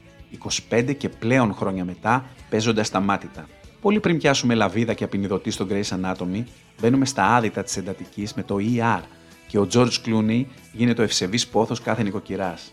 [0.71, 3.49] 25 και πλέον χρόνια μετά παίζονται στα μάτιτα.
[3.81, 6.43] Πολύ πριν πιάσουμε λαβίδα και απεινιδωτή στο Grey's Anatomy,
[6.81, 9.01] μπαίνουμε στα άδυτα της εντατικής με το ER
[9.47, 12.73] και ο George Clooney γίνεται ο ευσεβής πόθος κάθε νοικοκυράς.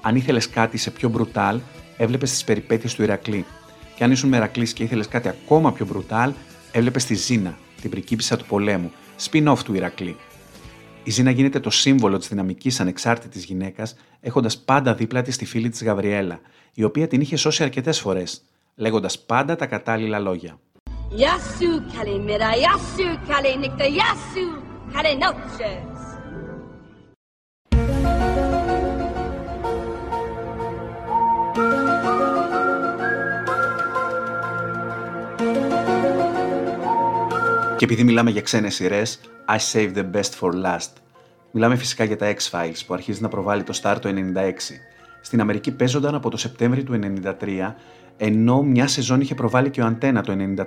[0.00, 1.60] Αν ήθελες κάτι σε πιο μπρουτάλ,
[1.96, 3.44] έβλεπες τις περιπέτειες του Ηρακλή.
[3.96, 6.32] Και αν ήσουν μερακλή και ήθελες κάτι ακόμα πιο μπρουτάλ,
[6.72, 10.16] έβλεπες τη Ζήνα, την πριγκίπισσα του πολέμου, spin-off του Ηρακλή.
[11.04, 15.68] Η Ζήνα γίνεται το σύμβολο της δυναμικής ανεξάρτητης γυναίκας, έχοντας πάντα δίπλα της τη φίλη
[15.68, 16.40] της Γαβριέλα,
[16.74, 18.42] η οποία την είχε σώσει αρκετές φορές,
[18.74, 20.58] λέγοντας πάντα τα κατάλληλα λόγια.
[21.22, 24.46] Yasu Kalimera, Yasu Kalinikta, Yasu
[24.92, 25.89] Kalinoches.
[37.80, 40.92] Και επειδή μιλάμε για ξένες σειρές, I save the best for last.
[41.50, 44.12] Μιλάμε φυσικά για τα X-Files που αρχίζει να προβάλλει το Star το 96.
[45.20, 46.98] Στην Αμερική παίζονταν από το Σεπτέμβριο του
[47.40, 47.74] 93,
[48.16, 50.64] ενώ μια σεζόν είχε προβάλλει και ο Αντένα το 94.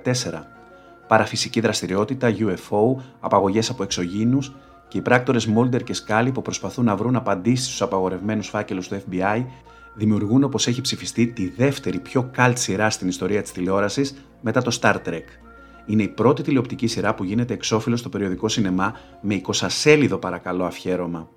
[1.08, 4.56] Παραφυσική δραστηριότητα, UFO, απαγωγές από εξωγήινους
[4.88, 9.04] και οι πράκτορες Μόλτερ και Σκάλι που προσπαθούν να βρουν απαντήσεις στους απαγορευμένους φάκελους του
[9.10, 9.46] FBI
[9.94, 14.78] δημιουργούν όπως έχει ψηφιστεί τη δεύτερη πιο καλτ σειρά στην ιστορία της τηλεόρασης μετά το
[14.82, 15.43] Star Trek.
[15.86, 20.66] Είναι η πρώτη τηλεοπτική σειρά που γίνεται εξώφυλλο στο περιοδικό σινεμά με 20 σέλιδο παρακαλώ
[20.66, 21.30] αφιέρωμα.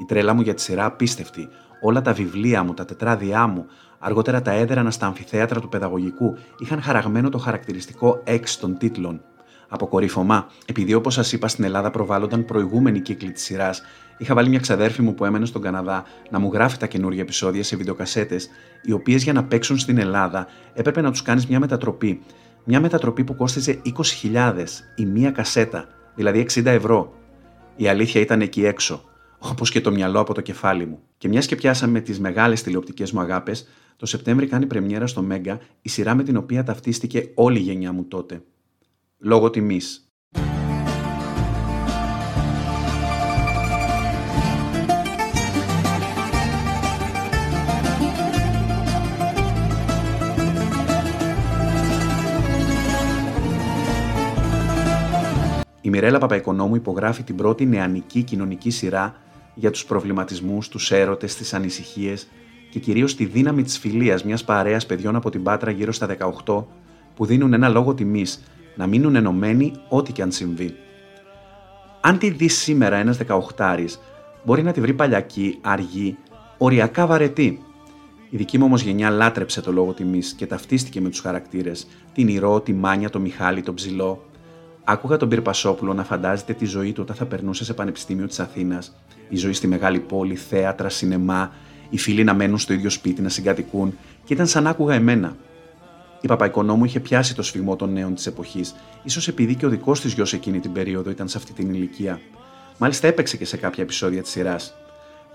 [0.00, 1.48] Η τρέλα μου για τη σειρά απίστευτη.
[1.82, 3.66] Όλα τα βιβλία μου, τα τετράδια μου,
[3.98, 9.20] αργότερα τα έδρανα στα αμφιθέατρα του παιδαγωγικού, είχαν χαραγμένο το χαρακτηριστικό X των τίτλων.
[9.68, 13.82] Αποκορύφωμα, επειδή όπως σας είπα στην Ελλάδα προβάλλονταν προηγούμενοι κύκλοι της σειράς,
[14.18, 17.62] είχα βάλει μια ξαδέρφη μου που έμενε στον Καναδά να μου γράφει τα καινούργια επεισόδια
[17.62, 18.48] σε βιντεοκασέτες,
[18.82, 22.22] οι οποίες για να παίξουν στην Ελλάδα έπρεπε να τους κάνεις μια μετατροπή.
[22.66, 23.82] Μια μετατροπή που κόστιζε
[24.22, 24.64] 20.000
[24.96, 27.12] η μία κασέτα, δηλαδή 60 ευρώ.
[27.76, 29.04] Η αλήθεια ήταν εκεί έξω,
[29.38, 31.00] όπως και το μυαλό από το κεφάλι μου.
[31.18, 35.60] Και μιας και πιάσαμε τις μεγάλες τηλεοπτικές μου αγάπες, το Σεπτέμβρη κάνει πρεμιέρα στο Μέγκα
[35.82, 38.42] η σειρά με την οποία ταυτίστηκε όλη η γενιά μου τότε.
[39.18, 40.03] Λόγω τιμής.
[55.94, 59.14] Μιρέλα Παπαϊκονόμου υπογράφει την πρώτη νεανική κοινωνική σειρά
[59.54, 62.28] για τους προβληματισμούς, τους έρωτες, τις ανησυχίες
[62.70, 66.64] και κυρίως τη δύναμη της φιλίας μιας παρέας παιδιών από την Πάτρα γύρω στα 18
[67.14, 68.42] που δίνουν ένα λόγο τιμής
[68.76, 70.74] να μείνουν ενωμένοι ό,τι και αν συμβεί.
[72.00, 73.18] Αν τη δεις σήμερα ένας
[73.56, 73.98] 18
[74.44, 76.16] μπορεί να τη βρει παλιακή, αργή,
[76.58, 77.62] οριακά βαρετή.
[78.30, 82.28] Η δική μου όμως γενιά λάτρεψε το λόγο τιμής και ταυτίστηκε με τους χαρακτήρες, την
[82.28, 84.24] Ηρώ, τη Μάνια, το Μιχάλη, τον Ψηλό.
[84.84, 88.96] Άκουγα τον Πυρπασόπουλο να φαντάζεται τη ζωή του όταν θα περνούσε σε Πανεπιστήμιο της Αθήνας,
[89.28, 91.52] η ζωή στη μεγάλη πόλη, θέατρα, σινεμά,
[91.90, 95.36] οι φίλοι να μένουν στο ίδιο σπίτι, να συγκατοικούν, και ήταν σαν άκουγα εμένα.
[96.20, 100.00] Η Παπαϊκονόμου είχε πιάσει το σφιγμό των νέων της εποχής, ίσως επειδή και ο δικός
[100.00, 102.20] της γιος εκείνη την περίοδο ήταν σε αυτή την ηλικία.
[102.78, 104.74] Μάλιστα έπαιξε και σε κάποια επεισόδια της σειράς.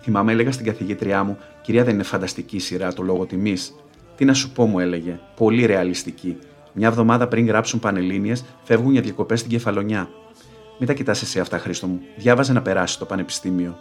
[0.02, 3.74] Θυμάμαι, έλεγα στην καθηγήτριά μου: Κυρία, δεν είναι φανταστική σειρά το λόγο τιμής.
[4.16, 5.20] Τι να σου πω, μου έλεγε.
[5.36, 6.38] Πολύ ρεαλιστική.
[6.74, 10.10] Μια εβδομάδα πριν γράψουν πανελίνε, φεύγουν για διακοπές στην κεφαλονιά.
[10.80, 12.00] Μην τα κοιτάς εσύ αυτά, Χρήστο μου.
[12.18, 13.78] Διάβαζε να περάσει το πανεπιστήμιο.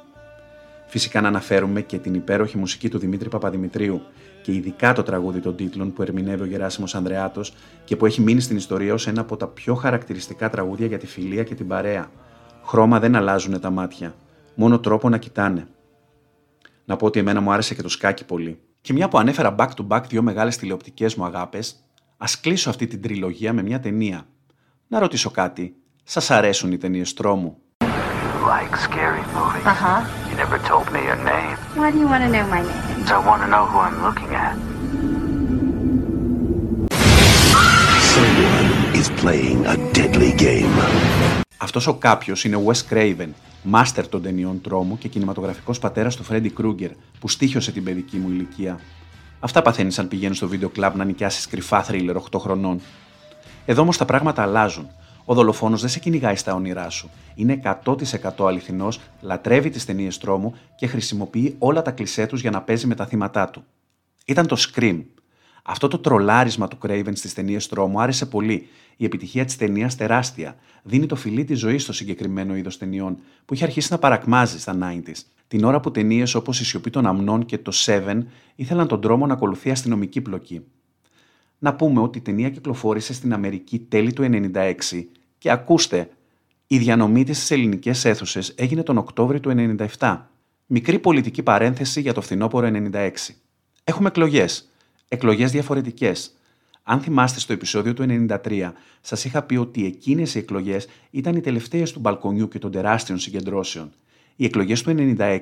[0.86, 4.02] Φυσικά να αναφέρουμε και την υπέροχη μουσική του Δημήτρη Παπαδημητρίου
[4.42, 8.40] και ειδικά το τραγούδι των τίτλων που ερμηνεύει ο Γεράσιμος Ανδρεάτος και που έχει μείνει
[8.40, 12.10] στην ιστορία ως ένα από τα πιο χαρακτηριστικά τραγούδια για τη φιλία και την παρέα.
[12.64, 14.14] Χρώμα δεν αλλάζουν τα μάτια.
[14.54, 15.66] Μόνο τρόπο να κοιτάνε.
[16.84, 18.58] Να πω ότι εμένα μου άρεσε και το σκάκι πολύ.
[18.80, 21.87] Και μια που ανέφερα back to back δύο μεγάλες τηλεοπτικές μου αγάπες,
[22.18, 24.26] ας κλείσω αυτή την τριλογία με μια ταινία.
[24.88, 25.74] Να ρωτήσω κάτι.
[26.04, 27.58] Σας αρέσουν οι ταινίες τρόμου;
[28.54, 29.66] Like scary movies.
[29.72, 30.00] Uh huh.
[30.30, 31.54] You never told me your name.
[31.80, 33.06] Why do you want to know my name?
[33.08, 34.54] So I want to know who I'm looking at.
[38.14, 38.68] Someone
[39.00, 40.74] is playing a deadly game.
[41.56, 43.28] Αυτός ο κάποιος είναι ο Wes Craven,
[43.62, 48.28] μάστερ των ταινιών τρόμου και κινηματογραφικός πατέρας του Freddy Krueger, που στήχιωσε την παιδική μου
[48.28, 48.80] ηλικία.
[49.40, 52.80] Αυτά παθαίνεις αν πηγαίνεις στο βίντεο κλαμπ να νοικιάσεις κρυφά θρίλερ 8 χρονών.
[53.66, 54.88] Εδώ όμως τα πράγματα αλλάζουν.
[55.24, 57.10] Ο δολοφόνος δεν σε κυνηγάει στα όνειρά σου.
[57.34, 57.94] Είναι 100%
[58.38, 62.94] αληθινός, λατρεύει τις ταινίες τρόμου και χρησιμοποιεί όλα τα κλισέ τους για να παίζει με
[62.94, 63.64] τα θύματα του.
[64.24, 65.02] Ήταν το Scream.
[65.62, 68.68] Αυτό το τρολάρισμα του Craven στις ταινίες τρόμου άρεσε πολύ.
[68.96, 70.56] Η επιτυχία της ταινίας τεράστια.
[70.82, 74.78] Δίνει το φιλί της ζωής στο συγκεκριμένο είδος ταινιών, που είχε αρχίσει να παρακμάζει στα
[74.82, 75.20] 90s.
[75.48, 78.20] Την ώρα που ταινίες όπως Η Σιωπή των Αμνών και το Seven
[78.54, 80.64] ήθελαν τον τρόμο να ακολουθεί αστυνομική πλοκή.
[81.58, 84.74] Να πούμε ότι η ταινία κυκλοφόρησε στην Αμερική τέλη του 96
[85.38, 86.10] και ακούστε,
[86.66, 90.18] η διανομή της στις ελληνικές αίθουσες έγινε τον Οκτώβριο του 97.
[90.66, 93.10] Μικρή πολιτική παρένθεση για το φθινόπωρο 96.
[93.84, 94.68] Έχουμε εκλογές.
[95.08, 96.32] Εκλογές διαφορετικές.
[96.82, 101.40] Αν θυμάστε στο επεισόδιο του 93, σας είχα πει ότι εκείνες οι εκλογές ήταν οι
[101.40, 103.92] τελευταίες του μπαλκονιού και των τεράστιων συγκεντρώσεων.
[104.40, 105.38] Οι εκλογές του 96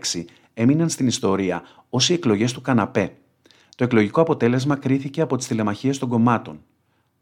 [0.55, 3.17] έμειναν στην ιστορία ως οι εκλογές του καναπέ.
[3.77, 6.61] Το εκλογικό αποτέλεσμα κρίθηκε από τις τηλεμαχίες των κομμάτων.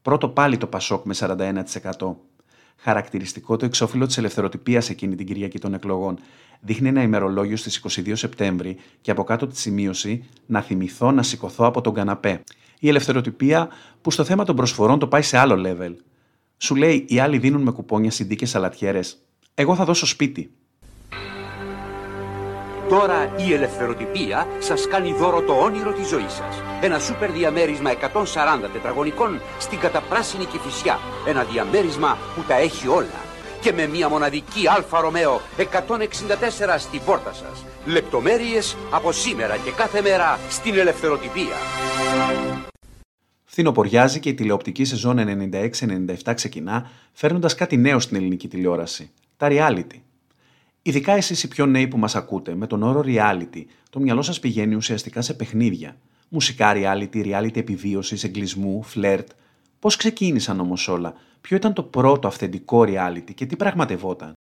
[0.03, 2.17] Πρώτο πάλι το Πασόκ με 41%.
[2.77, 6.19] Χαρακτηριστικό το εξώφυλλο της ελευθεροτυπίας εκείνη την Κυριακή των εκλογών.
[6.61, 11.67] Δείχνει ένα ημερολόγιο στις 22 Σεπτέμβρη και από κάτω τη σημείωση να θυμηθώ να σηκωθώ
[11.67, 12.43] από τον καναπέ.
[12.79, 13.69] Η ελευθεροτυπία
[14.01, 15.95] που στο θέμα των προσφορών το πάει σε άλλο level.
[16.57, 19.01] Σου λέει οι άλλοι δίνουν με κουπόνια CD και σαλατιέρες.
[19.55, 20.51] Εγώ θα δώσω σπίτι.
[22.89, 26.63] Τώρα η ελευθεροτυπία σας κάνει δώρο το όνειρο της ζωής σας.
[26.81, 30.99] Ένα σούπερ διαμέρισμα 140 τετραγωνικών στην καταπράσινη Κηφισιά.
[31.27, 33.21] Ένα διαμέρισμα που τα έχει όλα.
[33.61, 37.65] Και με μια μοναδική Alfa Romeo 164 στην πόρτα σας.
[37.85, 41.57] Λεπτομέρειες από σήμερα και κάθε μέρα στην ελευθεροτυπία.
[43.45, 45.19] Φθινοποριάζει και η τηλεοπτική σεζόν
[46.25, 49.11] 96-97 ξεκινά, φέρνοντας κάτι νέο στην ελληνική τηλεόραση.
[49.37, 50.04] Τα reality.
[50.87, 54.41] Ειδικά εσείς οι πιο νέοι που μας ακούτε, με τον όρο reality, το μυαλό σας
[54.41, 55.97] πηγαίνει ουσιαστικά σε παιχνίδια.
[56.29, 59.29] Μουσικά reality, reality επιβίωσης, εγκλισμού, φλερτ.
[59.79, 64.33] Πώς ξεκίνησαν όμως όλα, ποιο ήταν το πρώτο αυθεντικό reality και τι πραγματευόταν;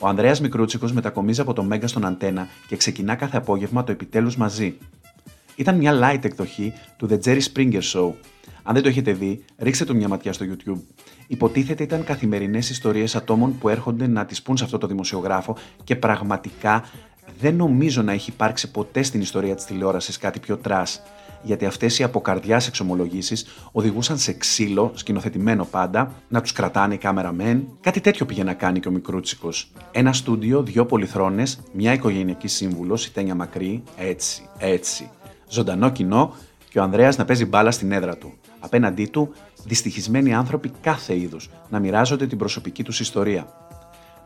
[0.00, 4.36] Ο Ανδρέας Μικρούτσικος μετακομίζει από το Mega στον Αντένα και ξεκινά κάθε απόγευμα το επιτέλους
[4.36, 4.78] μαζί.
[5.56, 8.12] Ήταν μια light εκδοχή του The Jerry Springer Show.
[8.62, 10.80] Αν δεν το έχετε δει, ρίξτε του μια ματιά στο YouTube.
[11.26, 15.96] Υποτίθεται ήταν καθημερινές ιστορίες ατόμων που έρχονται να τις πούν σε αυτό το δημοσιογράφο και
[15.96, 16.84] πραγματικά
[17.40, 21.02] δεν νομίζω να έχει υπάρξει ποτέ στην ιστορία της τηλεόρασης κάτι πιο trash
[21.42, 26.98] γιατί αυτές οι από καρδιάς εξομολογήσεις οδηγούσαν σε ξύλο, σκηνοθετημένο πάντα, να τους κρατάνε οι
[26.98, 27.68] cameramen.
[27.80, 29.72] Κάτι τέτοιο πήγε να κάνει και ο Μικρούτσικος.
[29.90, 35.10] Ένα στούντιο, δύο πολυθρόνες, μια οικογενειακή σύμβουλος, η Τένια Μακρύ, έτσι, έτσι.
[35.48, 36.34] Ζωντανό κοινό
[36.70, 38.32] και ο Ανδρέας να παίζει μπάλα στην έδρα του.
[38.58, 39.32] Απέναντί του,
[39.64, 43.46] δυστυχισμένοι άνθρωποι κάθε είδους να μοιράζονται την προσωπική τους ιστορία.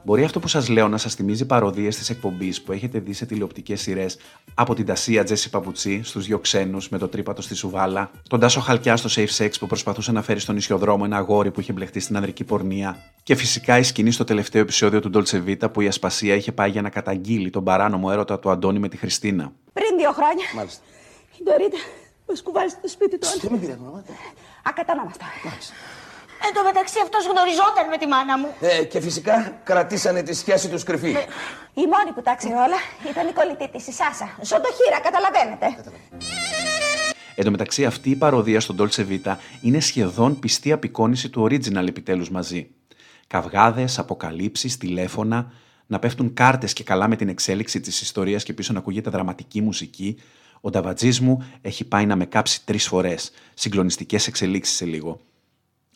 [0.04, 3.26] Μπορεί αυτό που σας λέω να σας θυμίζει παροδίες της εκπομπής που έχετε δει σε
[3.26, 4.18] τηλεοπτικές σειρές
[4.54, 8.60] από την Τασία Τζέσι Παπουτσί στους δύο ξένους με το τρύπατο στη Σουβάλα, τον Τάσο
[8.60, 12.00] Χαλκιά στο Safe Sex που προσπαθούσε να φέρει στον νησιοδρόμο ένα αγόρι που είχε μπλεχτεί
[12.00, 15.86] στην ανδρική πορνεία, και φυσικά η σκηνή στο τελευταίο επεισόδιο του Dolce Vita που η
[15.86, 19.52] Ασπασία είχε πάει για να καταγγείλει τον παράνομο έρωτα του Αντώνη με τη Χριστίνα.
[19.72, 20.44] Πριν δύο χρόνια.
[20.56, 20.82] Μάλιστα.
[21.40, 21.78] Η Ντορίτα
[22.28, 23.28] μα κουβάλει στο σπίτι του.
[23.40, 24.04] Τι με πειράζει, μαμά.
[24.62, 25.26] Ακατανόμαστα.
[26.46, 28.48] Εν τω μεταξύ αυτός γνωριζόταν με τη μάνα μου.
[28.60, 31.10] Ε, και φυσικά κρατήσανε τη σχέση τους κρυφή.
[31.82, 34.28] Η μόνη που τα ξέρει όλα ήταν η κολλητή της, η Σάσα.
[34.42, 35.66] Ζωτοχύρα, καταλαβαίνετε.
[37.34, 41.88] Εν τω μεταξύ, αυτή η παροδία στον Dolce Vita είναι σχεδόν πιστή απεικόνηση του original
[41.88, 42.70] επιτέλους μαζί.
[43.26, 45.52] Καυγάδες, αποκαλύψεις, τηλέφωνα,
[45.86, 49.60] να πέφτουν κάρτες και καλά με την εξέλιξη της ιστορίας και πίσω να ακούγεται δραματική
[49.60, 50.20] μουσική.
[50.60, 53.32] Ο νταβατζής μου έχει πάει να με κάψει τρεις φορές.
[53.54, 55.20] Συγκλονιστικές εξελίξεις σε λίγο.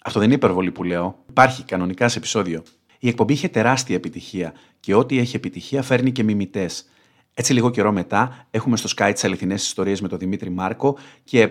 [0.05, 1.19] Αυτό δεν είναι υπερβολή που λέω.
[1.29, 2.62] Υπάρχει κανονικά σε επεισόδιο.
[2.99, 6.89] Η εκπομπή είχε τεράστια επιτυχία και ό,τι έχει επιτυχία φέρνει και μιμητές.
[7.35, 11.51] Έτσι, λίγο καιρό μετά, έχουμε στο Sky τις αληθινές ιστορίες με τον Δημήτρη Μάρκο και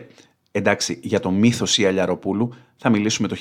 [0.51, 3.35] εντάξει, για το μύθος ή Αλιαροπούλου θα μιλήσουμε το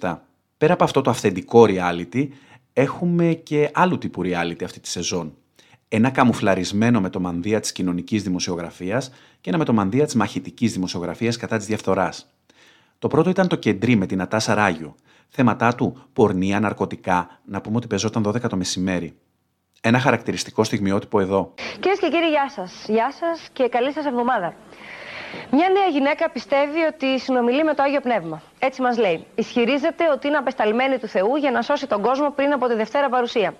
[0.00, 0.16] 1997.
[0.58, 2.28] Πέρα από αυτό το αυθεντικό reality,
[2.72, 5.34] έχουμε και άλλου τύπου reality αυτή τη σεζόν.
[5.88, 10.72] Ένα καμουφλαρισμένο με το μανδύα της κοινωνικής δημοσιογραφίας και ένα με το μανδύα της μαχητικής
[10.72, 12.30] δημοσιογραφίας κατά της διαφθοράς.
[12.98, 14.94] Το πρώτο ήταν το κεντρί με την Ατάσα Ράγιο.
[15.28, 19.16] Θέματά του πορνεία, ναρκωτικά, να πούμε ότι πεζόταν 12 το μεσημέρι.
[19.80, 21.54] Ένα χαρακτηριστικό στιγμιότυπο εδώ.
[21.80, 22.84] Κυρίες και κύριοι, γεια σας.
[22.88, 24.54] Γεια σας και καλή σας εβδομάδα.
[25.50, 28.42] Μια νέα γυναίκα πιστεύει ότι συνομιλεί με το Άγιο Πνεύμα.
[28.58, 29.26] Έτσι μας λέει.
[29.34, 33.08] Ισχυρίζεται ότι είναι απεσταλμένη του Θεού για να σώσει τον κόσμο πριν από τη Δευτέρα
[33.08, 33.54] παρουσία.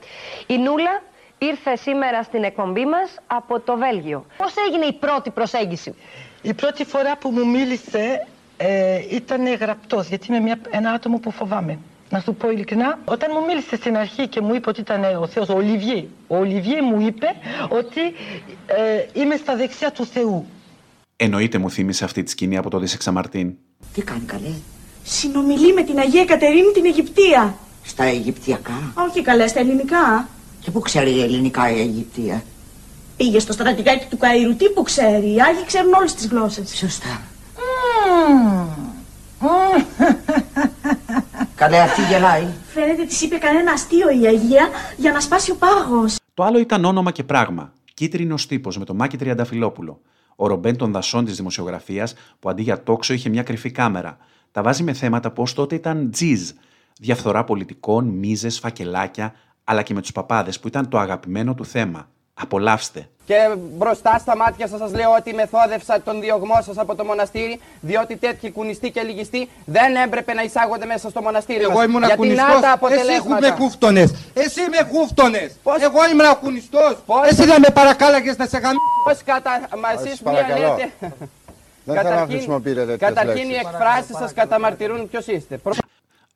[0.47, 1.03] Η Νούλα
[1.39, 4.26] ήρθε σήμερα στην εκπομπή μας από το Βέλγιο.
[4.37, 5.95] Πώς έγινε η πρώτη προσέγγιση,
[6.43, 8.26] Η πρώτη φορά που μου μίλησε
[8.57, 11.78] ε, ήταν γραπτός, γιατί είμαι μια, ένα άτομο που φοβάμαι.
[12.11, 15.26] Να σου πω ειλικρινά, όταν μου μίλησε στην αρχή και μου είπε ότι ήταν ο
[15.26, 17.26] Θεός, ο Ολιβιέ, ο Ολιβιέ μου είπε
[17.68, 18.01] ότι
[18.66, 20.47] ε, είμαι στα δεξιά του Θεού.
[21.16, 23.55] Εννοείται μου θύμισε αυτή τη σκηνή από το Δίσεξα Μαρτίν.
[23.93, 24.53] Τι κάνει καλέ;
[25.03, 27.57] Συνομιλεί με την Αγία Κατερίνη την Αιγυπτία.
[27.84, 30.28] Στα Αιγυπτιακά; Όχι καλέ, στα ελληνικά.
[30.66, 32.42] Και πού ξέρει ελληνικά η Αιγυπτία;
[33.16, 34.54] Πήγε στο στρατηγάκι του Καΐρου.
[34.58, 35.34] Τι που ξέρει.
[35.34, 36.76] Οι Άγιοι ξέρουν όλες τις γλώσσες.
[36.76, 37.22] Σωστά.
[41.54, 42.46] Καλέ αυτή γελάει.
[42.74, 46.16] Φαίνεται της είπε κανένα αστείο η Αγία για να σπάσει ο πάγος.
[46.34, 47.72] Το άλλο ήταν όνομα και πράγμα.
[47.94, 50.00] Κίτρινος τύπος με το Μάκη Τριανταφυλόπουλο.
[50.36, 54.16] Ο Ρομπέν των δασών της δημοσιογραφίας που αντί για τόξο είχε μια κρυφή κάμερα.
[54.52, 56.50] Τα βάζει με θέματα πως τότε ήταν τζιζ.
[57.00, 59.34] Διαφθορά πολιτικών, μίζες, φακελάκια,
[59.68, 62.08] αλλά και με τους παπάδες που ήταν το αγαπημένο του θέμα.
[62.38, 63.08] Απολαύστε.
[63.24, 67.60] Και μπροστά στα μάτια σας σας λέω ότι μεθόδευσα τον διωγμό σας από το μοναστήρι,
[67.80, 71.84] διότι τέτοιοι κουνιστοί και λυγιστοί δεν έπρεπε να εισάγονται μέσα στο μοναστήρι Εγώ μας.
[71.84, 73.40] ήμουν Γιατί κουνιστός, να τα εσύ αποτελέσματα.
[73.40, 76.96] με χούφτονες, εσύ με χούφτονες, εγώ ήμουν κουνιστός,
[77.28, 78.78] εσύ δεν με παρακάλαγες να σε γαμίσω.
[79.04, 79.60] Πώς κατα...
[79.82, 80.76] Μα εσείς Σας μία παρακαλώ.
[80.76, 80.92] λέτε...
[81.84, 83.68] Δεν θέλω να χρησιμοποιείτε τέτοιες Καταρχήν οι λέξεις.
[83.72, 85.60] εκφράσεις σας καταμαρτυρούν ποιος είστε;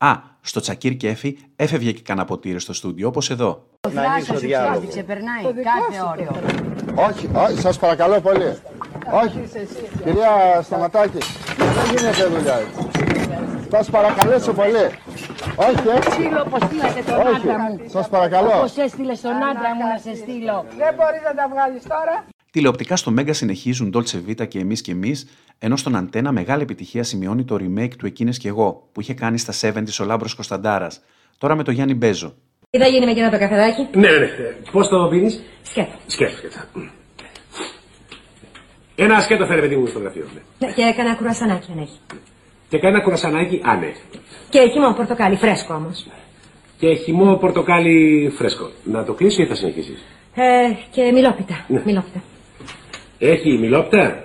[0.00, 3.66] Προ- Α, στο Τσακίρ Κέφι έφευγε και κανένα ποτήρι στο στούντιο, όπως εδώ.
[3.92, 4.86] Να ανοίξω διάλογο.
[4.88, 6.30] ξεπερνάει κάθε όριο.
[6.94, 8.56] Όχι, όχι, σας παρακαλώ πολύ.
[9.22, 9.40] Όχι,
[10.04, 11.18] κυρία Σταματάκη,
[11.56, 12.88] δεν γίνεται δουλειά έτσι.
[13.70, 14.84] Σας παρακαλέσω πολύ.
[15.56, 16.10] Όχι, έτσι.
[16.10, 17.80] Στείλω όπως στείλατε τον Όχι, άντρα μου.
[17.86, 18.56] σας παρακαλώ.
[18.56, 20.64] Όπως έστειλες τον άντρα μου να σε στείλω.
[20.78, 22.24] Δεν μπορείς να τα βγάλεις τώρα.
[22.50, 25.26] Τηλεοπτικά στο Μέγκα συνεχίζουν Dolce Vita και εμείς και εμείς,
[25.58, 29.38] ενώ στον Αντένα μεγάλη επιτυχία σημειώνει το remake του Εκείνες και εγώ, που είχε κάνει
[29.38, 31.00] στα 70 ο Λάμπρος Κωνσταντάρας.
[31.38, 32.34] Τώρα με το Γιάννη Μπέζο.
[32.70, 34.26] Τι θα γίνει με εκείνο το καφεδάκι; Ναι, ναι, ναι.
[34.72, 35.92] Πώς το πίνεις, Σκέτο.
[36.06, 36.56] Σκέτο, σκέτο.
[38.94, 40.26] Ένα σκέτο φέρε παιδί μου στο γραφείο.
[40.34, 40.66] Ναι.
[40.66, 41.98] Ναι, Και έκανα κουρασανάκι αν έχει.
[42.68, 43.92] Και κάνει ένα κουρασανάκι, α, ναι.
[44.48, 46.06] Και χυμό πορτοκάλι, φρέσκο όμως.
[46.78, 48.70] Και χυμό πορτοκάλι φρέσκο.
[48.84, 50.42] Να το κλείσω ή θα συνεχίσεις; Ε,
[50.90, 51.64] και μιλόπιτα.
[51.68, 51.82] Ναι.
[51.84, 52.22] Μιλόπιτα.
[53.22, 54.24] Έχει μιλόπιτα.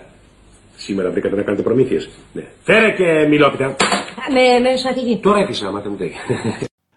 [0.75, 2.09] Σήμερα βρήκατε να κάνετε προμήθειες.
[2.33, 2.43] Ναι.
[2.63, 3.65] Φέρε και μιλόπιτα.
[3.65, 3.75] Α,
[4.33, 5.19] Με, με σατική.
[5.21, 6.13] Τώρα έκλεισα, μάτε μου τέγει.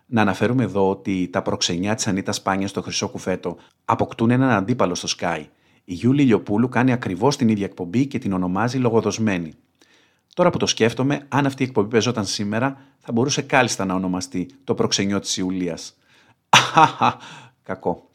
[0.07, 4.95] Να αναφέρουμε εδώ ότι τα προξενιά της Ανίτα Σπάνιας στο Χρυσό Κουφέτο αποκτούν έναν αντίπαλο
[4.95, 5.45] στο Sky.
[5.85, 9.53] Η Γιούλη Λιοπούλου κάνει ακριβώς την ίδια εκπομπή και την ονομάζει λογοδοσμένη.
[10.35, 14.47] Τώρα που το σκέφτομαι, αν αυτή η εκπομπή παίζονταν σήμερα, θα μπορούσε κάλλιστα να ονομαστεί
[14.65, 15.97] το προξενιό της Ιουλίας.
[16.49, 17.19] Αχαχα,
[17.63, 18.08] κακό.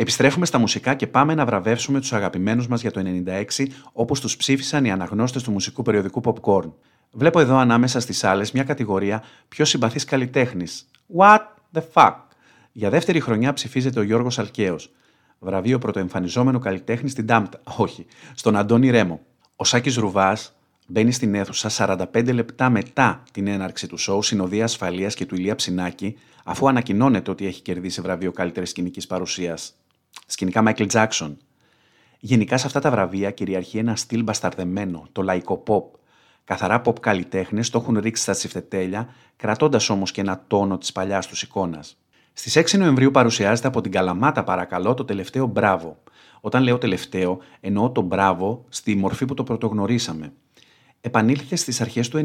[0.00, 3.02] Επιστρέφουμε στα μουσικά και πάμε να βραβεύσουμε τους αγαπημένους μας για το
[3.56, 6.72] 96 όπως τους ψήφισαν οι αναγνώστες του μουσικού περιοδικού Popcorn.
[7.10, 10.90] Βλέπω εδώ ανάμεσα στις άλλες μια κατηγορία πιο συμπαθής καλλιτέχνης.
[11.16, 11.38] What
[11.72, 12.14] the fuck;
[12.72, 14.90] Για δεύτερη χρονιά ψηφίζεται ο Γιώργος Αλκαίος.
[15.38, 17.60] Βραβείο πρωτοεμφανιζόμενο καλλιτέχνη στην Ντάμπτα.
[17.84, 19.20] Όχι, στον Αντώνη Ρέμο.
[19.56, 21.70] Ο Σάκης Ρουβάς μπαίνει στην αίθουσα
[22.12, 27.30] 45 λεπτά μετά την έναρξη του σοου συνοδεία ασφαλείας και του Ηλία Ψινάκη, αφού ανακοινώνεται
[27.30, 29.72] ότι έχει κερδίσει βραβείο καλύτερης σκηνικής παρουσίας.
[30.26, 31.36] Σκηνικά Michael Jackson.
[32.20, 35.98] Γενικά σε αυτά τα βραβεία κυριαρχεί ένα στυλ μπασταρδεμένο, το λαϊκό pop.
[36.44, 41.26] Καθαρά pop καλλιτέχνες το έχουν ρίξει στα τσιφτετέλια, κρατώντας όμως και ένα τόνο της παλιάς
[41.26, 41.96] τους εικόνας.
[42.32, 46.02] Στις 6 Νοεμβρίου παρουσιάζεται από την Καλαμάτα, παρακαλώ, το τελευταίο Μπράβο.
[46.40, 50.32] Όταν λέω τελευταίο, εννοώ το Μπράβο στη μορφή που το πρωτογνωρίσαμε.
[51.00, 52.18] Επανήλθε στις αρχές του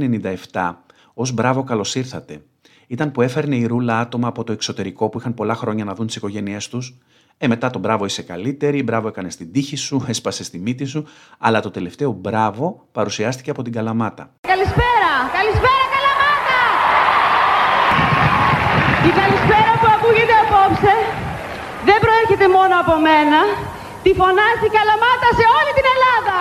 [0.52, 0.74] 97
[1.14, 2.44] ως Μπράβο καλώς ήρθατε.
[2.88, 6.08] Ήταν που έφερνε η ρούλα άτομα από το εξωτερικό που είχαν πολλά χρόνια να δουν
[6.08, 6.98] τις οικογένειές τους.
[7.44, 11.06] Ε, μετά το μπράβο είσαι καλύτερη, μπράβο έκανες την τύχη σου, έσπασες τη μύτη σου,
[11.38, 14.32] αλλά το τελευταίο μπράβο παρουσιάστηκε από την Καλαμάτα.
[14.48, 15.12] Καλησπέρα!
[15.38, 16.60] Καλησπέρα Καλαμάτα!
[19.08, 20.96] Η καλησπέρα που ακούγεται απόψε
[21.88, 23.40] δεν προέρχεται μόνο από μένα.
[24.04, 26.40] Τη φωνάζει η Καλαμάτα σε όλη την Ελλάδα!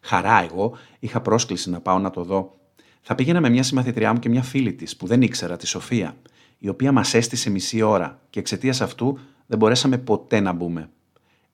[0.00, 2.52] Χαρά εγώ, είχα πρόσκληση να πάω να το δω.
[3.02, 6.16] Θα πήγαινα με μια συμμαθητριά μου και μια φίλη της που δεν ήξερα, τη Σοφία,
[6.58, 10.90] η οποία μας έστησε μισή ώρα και εξαιτίας αυτού δεν μπορέσαμε ποτέ να μπούμε.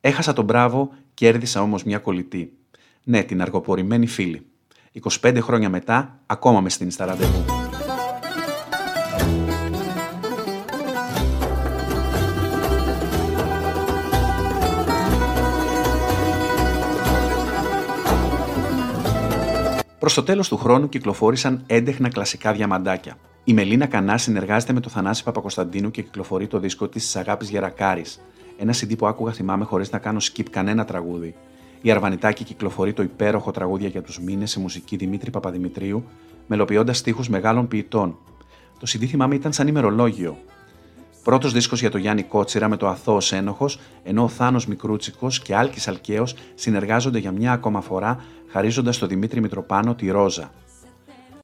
[0.00, 2.52] Έχασα τον μπράβο, κέρδισα όμως μια κολλητή.
[3.02, 4.46] Ναι, την αργοπορημένη φίλη.
[5.22, 7.44] 25 χρόνια μετά, ακόμα με στείνεις στα ραντεβού.
[19.98, 23.16] Προς το τέλος του χρόνου κυκλοφόρησαν έντεχνα κλασικά διαμαντάκια.
[23.44, 28.04] Η Μελίνα Κανά συνεργάζεται με τον Θανάση Παπακοσταντίνου και κυκλοφορεί το δίσκο της Αγάπης Γερακάρη.
[28.58, 31.34] Ένα CD που άκουγα θυμάμαι χωρίς να κάνω skip κανένα τραγούδι.
[31.82, 36.04] Η Αρβανιτάκη κυκλοφορεί το υπέροχο τραγούδια για τους μήνες σε μουσική Δημήτρη Παπαδημητρίου,
[36.46, 38.18] μελοποιώντας στίχους μεγάλων ποιητών.
[38.78, 40.36] Το CD θυμάμαι ήταν σαν ημερολόγιο.
[41.22, 43.68] Πρώτος δίσκος για το Γιάννη Κότσιρα με το Αθώο Ένοχο,
[44.02, 49.40] ενώ ο Θάνος Μικρούτσικος και Άλκης Αλκαίος συνεργάζονται για μια ακόμα φορά, χαρίζοντας στο Δημήτρη
[49.40, 50.50] Μητροπάνο τη Ρόζα.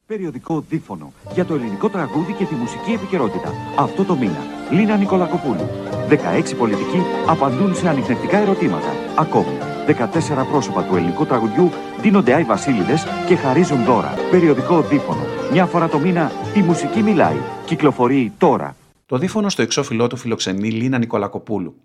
[0.09, 3.53] Περιοδικό Δίφωνο για το ελληνικό τραγούδι και τη μουσική επικαιρότητα.
[3.77, 4.39] Αυτό το μήνα.
[4.71, 5.69] Λίνα Νικολακοπούλου.
[6.09, 8.91] 16 πολιτικοί απαντούν σε ανοιχνευτικά ερωτήματα.
[9.17, 9.57] Ακόμη,
[9.87, 11.69] 14 πρόσωπα του ελληνικού τραγουδιού
[12.01, 14.13] δίνονται άι βασίλειδες και χαρίζουν δώρα.
[14.31, 15.21] Περιοδικό Δίφωνο.
[15.51, 17.37] Μια φορά το μήνα η μουσική μιλάει.
[17.65, 18.75] Κυκλοφορεί τώρα.
[19.05, 21.75] Το δίφωνο στο εξώφυλλό του φιλοξενεί Λίνα Νικολακοπούλου.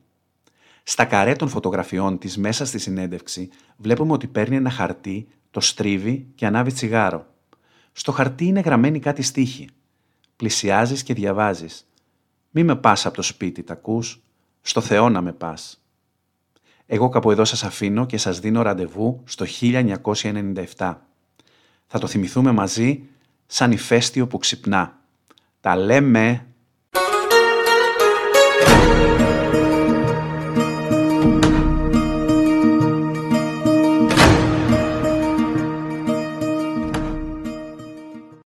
[0.82, 6.26] Στα καρέ των φωτογραφιών της μέσα στη συνέντευξη βλέπουμε ότι παίρνει ένα χαρτί, το στρίβει
[6.34, 7.32] και ανάβει τσιγάρο.
[7.96, 9.68] Στο χαρτί είναι γραμμένοι κάτι στίχοι.
[10.36, 11.86] Πλησιάζεις και διαβάζεις.
[12.50, 14.22] Μη με πας από το σπίτι, τα ακούς.
[14.60, 15.84] Στο Θεό να με πας.
[16.86, 20.96] Εγώ κάπου εδώ σας αφήνω και σας δίνω ραντεβού στο 1997.
[21.86, 23.02] Θα το θυμηθούμε μαζί
[23.46, 25.00] σαν ηφαίστειο που ξυπνά.
[25.60, 26.46] Τα λέμε!